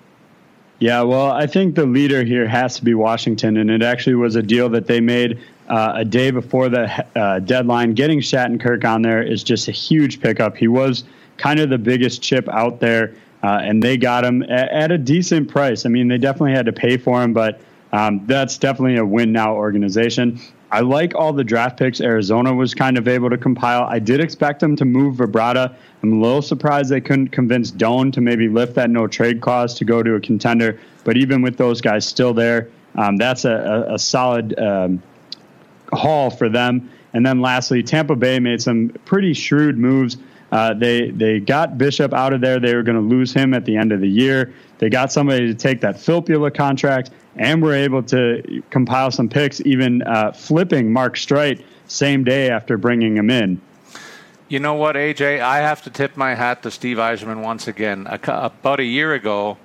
[0.80, 4.36] Yeah, well, I think the leader here has to be Washington, and it actually was
[4.36, 7.94] a deal that they made uh, a day before the uh, deadline.
[7.94, 10.58] Getting Shattenkirk on there is just a huge pickup.
[10.58, 11.06] He was
[11.38, 13.16] kind of the biggest chip out there
[13.46, 15.86] uh, and they got him at, at, a decent price.
[15.86, 17.62] I mean, they definitely had to pay for him, but
[17.94, 20.40] um, that's definitely a win now organization.
[20.72, 23.84] I like all the draft picks Arizona was kind of able to compile.
[23.84, 25.76] I did expect them to move Vrbata.
[26.02, 29.76] I'm a little surprised they couldn't convince Doan to maybe lift that no trade clause
[29.76, 30.80] to go to a contender.
[31.04, 35.04] But even with those guys still there, um, that's a, a, a solid um,
[35.94, 36.90] haul for them.
[37.14, 40.18] And then lastly, Tampa Bay made some pretty shrewd moves.
[40.56, 42.62] Uh, they they got Bishop out of there.
[42.62, 44.54] They were going to lose him at the end of the year.
[44.78, 49.60] They got somebody to take that Filppula contract, and were able to compile some picks,
[49.66, 53.60] even uh, flipping Mark Streit same day after bringing him in.
[54.48, 55.42] You know what, AJ?
[55.42, 58.08] I have to tip my hat to Steve Yzerman once again.
[58.08, 59.58] About a year ago,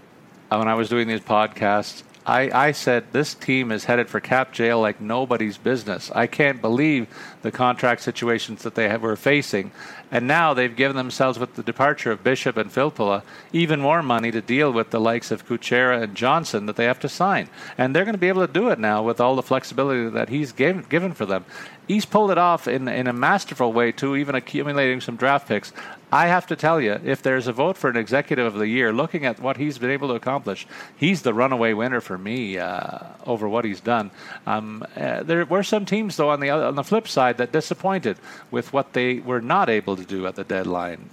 [0.51, 4.21] uh, when I was doing these podcasts, I, I said this team is headed for
[4.21, 6.11] cap jail like nobody's business.
[6.13, 7.09] I can't believe
[7.43, 9.73] the contract situations that they have, were facing.
[10.11, 14.31] And now they've given themselves, with the departure of Bishop and Filppula, even more money
[14.33, 17.49] to deal with the likes of Kuchera and Johnson that they have to sign.
[17.79, 20.29] And they're going to be able to do it now with all the flexibility that
[20.29, 21.45] he's gave, given for them.
[21.87, 25.73] He's pulled it off in, in a masterful way, too, even accumulating some draft picks.
[26.13, 28.93] I have to tell you, if there's a vote for an executive of the year,
[28.93, 32.99] looking at what he's been able to accomplish, he's the runaway winner for me uh,
[33.27, 34.11] over what he's done.
[34.47, 38.19] Um, uh, there were some teams, though, on the on the flip side, that disappointed
[38.51, 41.11] with what they were not able to do at the deadline.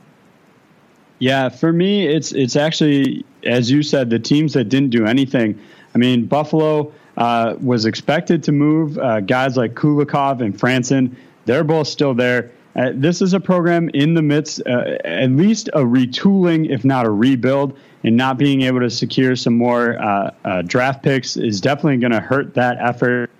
[1.19, 5.59] Yeah, for me, it's it's actually as you said, the teams that didn't do anything.
[5.95, 11.15] I mean, Buffalo uh, was expected to move uh, guys like Kulikov and Franson.
[11.45, 12.51] They're both still there.
[12.77, 17.05] Uh, this is a program in the midst, uh, at least a retooling, if not
[17.07, 21.59] a rebuild, and not being able to secure some more uh, uh, draft picks is
[21.59, 23.31] definitely going to hurt that effort.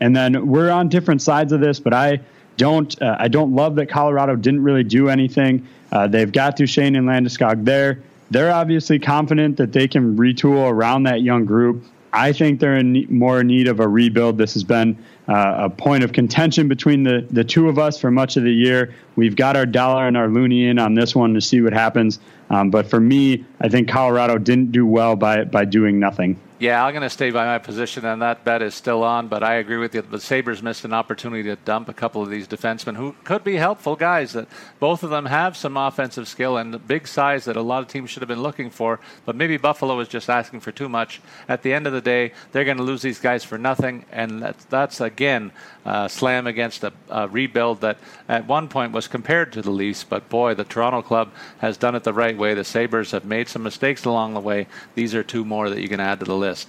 [0.00, 2.20] And then we're on different sides of this, but I
[2.56, 5.66] don't uh, I don't love that Colorado didn't really do anything.
[5.90, 8.02] Uh, they've got Duchene and Landeskog there.
[8.30, 11.84] They're obviously confident that they can retool around that young group.
[12.14, 14.38] I think they're in more need of a rebuild.
[14.38, 14.96] This has been
[15.32, 18.52] uh, a point of contention between the, the two of us for much of the
[18.52, 18.94] year.
[19.16, 22.20] We've got our dollar and our loonie in on this one to see what happens.
[22.50, 26.38] Um, but for me, I think Colorado didn't do well by by doing nothing.
[26.62, 29.26] Yeah, I'm going to stay by my position, and that bet is still on.
[29.26, 30.02] But I agree with you.
[30.02, 33.56] The Sabres missed an opportunity to dump a couple of these defensemen who could be
[33.56, 34.34] helpful guys.
[34.34, 34.46] That
[34.78, 38.10] both of them have some offensive skill and big size that a lot of teams
[38.10, 39.00] should have been looking for.
[39.24, 41.20] But maybe Buffalo is just asking for too much.
[41.48, 44.40] At the end of the day, they're going to lose these guys for nothing, and
[44.40, 45.50] that's, that's again
[45.84, 47.98] uh, slam against a, a rebuild that
[48.28, 50.04] at one point was compared to the Leafs.
[50.04, 52.54] But boy, the Toronto club has done it the right way.
[52.54, 54.68] The Sabres have made some mistakes along the way.
[54.94, 56.68] These are two more that you can add to the list list.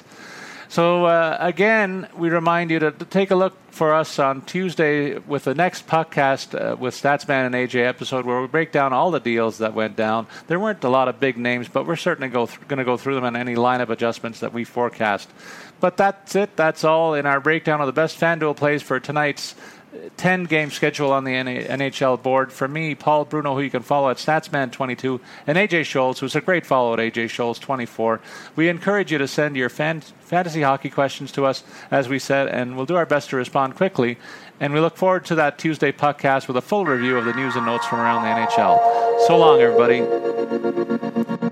[0.70, 5.20] So uh, again, we remind you to, to, take a look for us on Tuesday
[5.20, 9.12] with the next podcast uh, with Statsman and AJ episode, where we break down all
[9.12, 10.26] the deals that went down.
[10.48, 13.26] There weren't a lot of big names, but we're certainly going to go through them
[13.26, 15.30] and any lineup adjustments that we forecast.
[15.80, 16.56] But that's it.
[16.56, 19.54] That's all in our breakdown of the best FanDuel plays for tonight's
[20.18, 22.52] 10 game schedule on the NHL board.
[22.52, 26.41] For me, Paul Bruno, who you can follow at Statsman22, and AJ Scholz, who's a
[26.41, 28.20] great follow at AJ Scholz24.
[28.56, 32.48] We encourage you to send your fan- fantasy hockey questions to us, as we said,
[32.48, 34.18] and we'll do our best to respond quickly.
[34.60, 37.56] And we look forward to that Tuesday podcast with a full review of the news
[37.56, 39.28] and notes from around the NHL.
[39.28, 41.52] So long, everybody.